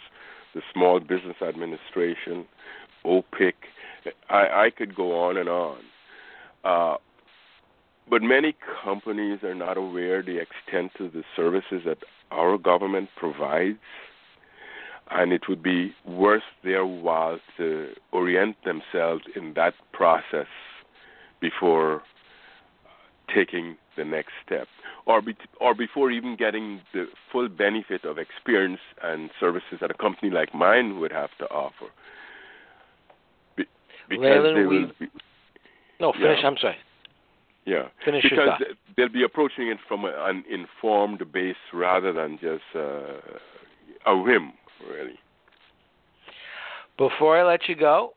the 0.54 0.62
Small 0.72 1.00
Business 1.00 1.42
Administration, 1.42 2.46
OPIC. 3.04 3.54
I, 4.30 4.66
I 4.66 4.70
could 4.70 4.94
go 4.94 5.18
on 5.18 5.36
and 5.38 5.48
on. 5.48 5.78
Uh, 6.62 6.96
but 8.08 8.22
many 8.22 8.54
companies 8.84 9.42
are 9.42 9.54
not 9.54 9.76
aware 9.76 10.22
the 10.22 10.38
extent 10.38 10.92
of 11.00 11.12
the 11.12 11.24
services 11.34 11.82
that 11.84 11.98
our 12.30 12.56
government 12.58 13.08
provides, 13.16 13.78
and 15.10 15.32
it 15.32 15.42
would 15.48 15.62
be 15.62 15.94
worth 16.04 16.42
their 16.64 16.84
while 16.86 17.38
to 17.56 17.88
orient 18.12 18.56
themselves 18.64 19.24
in 19.34 19.54
that 19.54 19.74
process 19.92 20.46
before 21.40 22.02
taking 23.34 23.76
the 23.96 24.04
next 24.04 24.32
step, 24.44 24.68
or 25.06 25.20
be, 25.22 25.34
or 25.60 25.74
before 25.74 26.10
even 26.10 26.36
getting 26.36 26.80
the 26.92 27.06
full 27.32 27.48
benefit 27.48 28.04
of 28.04 28.18
experience 28.18 28.80
and 29.02 29.30
services 29.40 29.78
that 29.80 29.90
a 29.90 29.94
company 29.94 30.30
like 30.30 30.54
mine 30.54 31.00
would 31.00 31.12
have 31.12 31.30
to 31.38 31.44
offer. 31.46 31.86
Be, 33.56 33.64
because 34.08 34.24
Leyland, 34.24 34.56
they 34.56 34.66
will 34.66 34.86
be, 34.98 35.06
No, 35.98 36.12
finish. 36.12 36.38
Yeah. 36.42 36.48
I'm 36.48 36.56
sorry. 36.58 36.76
Yeah, 37.66 37.88
Finish 38.04 38.22
because 38.22 38.62
they'll 38.96 39.08
be 39.08 39.24
approaching 39.24 39.68
it 39.68 39.78
from 39.88 40.04
a, 40.04 40.12
an 40.26 40.44
informed 40.48 41.20
base 41.32 41.56
rather 41.74 42.12
than 42.12 42.38
just 42.40 42.62
uh, 42.76 43.18
a 44.06 44.16
whim, 44.16 44.52
really. 44.88 45.18
Before 46.96 47.36
I 47.36 47.42
let 47.42 47.68
you 47.68 47.74
go, 47.74 48.14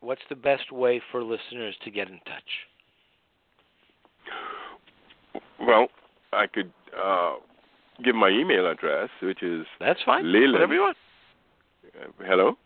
what's 0.00 0.20
the 0.28 0.34
best 0.34 0.72
way 0.72 1.00
for 1.12 1.22
listeners 1.22 1.76
to 1.84 1.90
get 1.92 2.08
in 2.08 2.18
touch? 2.26 2.42
Well, 5.60 5.86
I 6.32 6.46
could 6.48 6.72
uh, 7.00 7.34
give 8.04 8.16
my 8.16 8.28
email 8.28 8.68
address, 8.68 9.10
which 9.22 9.42
is 9.44 9.64
That's 9.78 10.00
fine. 10.04 10.30
Leyland. 10.30 10.54
Whatever 10.54 10.74
you 10.74 10.80
want. 10.80 10.96
uh, 12.00 12.24
hello. 12.26 12.58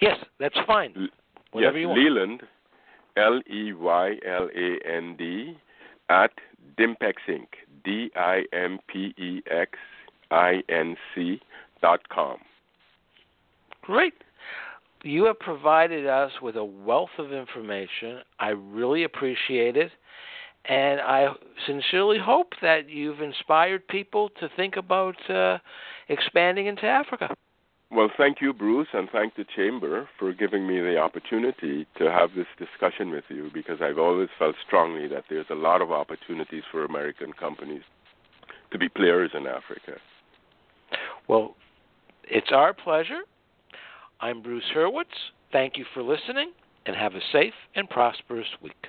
Yes, 0.00 0.18
that's 0.38 0.56
fine. 0.66 1.08
Whatever 1.52 1.78
yes, 1.78 1.82
you 1.82 1.88
want. 1.88 2.00
Leyland, 2.00 2.42
L 3.16 3.40
E 3.50 3.72
Y 3.72 4.16
L 4.26 4.48
A 4.54 4.88
N 4.88 5.16
D, 5.16 5.56
at 6.08 6.32
Dimpex 6.78 7.14
Inc. 7.28 7.46
D 7.84 8.10
I 8.16 8.44
M 8.52 8.78
P 8.88 9.14
E 9.18 9.42
X 9.50 9.72
I 10.30 10.62
N 10.68 10.96
C 11.14 11.40
dot 11.82 12.08
com. 12.08 12.38
Great. 13.82 14.14
You 15.02 15.26
have 15.26 15.38
provided 15.38 16.06
us 16.06 16.32
with 16.40 16.56
a 16.56 16.64
wealth 16.64 17.10
of 17.18 17.30
information. 17.30 18.20
I 18.40 18.48
really 18.48 19.04
appreciate 19.04 19.76
it. 19.76 19.92
And 20.66 20.98
I 20.98 21.28
sincerely 21.66 22.18
hope 22.18 22.54
that 22.62 22.88
you've 22.88 23.20
inspired 23.20 23.86
people 23.86 24.30
to 24.40 24.48
think 24.56 24.76
about 24.76 25.14
uh, 25.28 25.58
expanding 26.08 26.66
into 26.68 26.86
Africa. 26.86 27.34
Well, 27.94 28.10
thank 28.16 28.40
you, 28.40 28.52
Bruce, 28.52 28.88
and 28.92 29.08
thank 29.08 29.36
the 29.36 29.44
Chamber 29.54 30.08
for 30.18 30.32
giving 30.32 30.66
me 30.66 30.80
the 30.80 30.98
opportunity 30.98 31.86
to 31.96 32.10
have 32.10 32.30
this 32.34 32.48
discussion 32.58 33.10
with 33.10 33.22
you 33.28 33.52
because 33.54 33.78
I've 33.80 34.00
always 34.00 34.30
felt 34.36 34.56
strongly 34.66 35.06
that 35.06 35.26
there's 35.30 35.46
a 35.48 35.54
lot 35.54 35.80
of 35.80 35.92
opportunities 35.92 36.64
for 36.72 36.84
American 36.84 37.32
companies 37.32 37.82
to 38.72 38.78
be 38.78 38.88
players 38.88 39.30
in 39.32 39.46
Africa. 39.46 40.00
Well, 41.28 41.54
it's 42.24 42.50
our 42.50 42.74
pleasure. 42.74 43.20
I'm 44.20 44.42
Bruce 44.42 44.64
Hurwitz. 44.74 45.04
Thank 45.52 45.76
you 45.76 45.84
for 45.94 46.02
listening 46.02 46.50
and 46.86 46.96
have 46.96 47.14
a 47.14 47.20
safe 47.30 47.54
and 47.76 47.88
prosperous 47.88 48.48
week. 48.60 48.88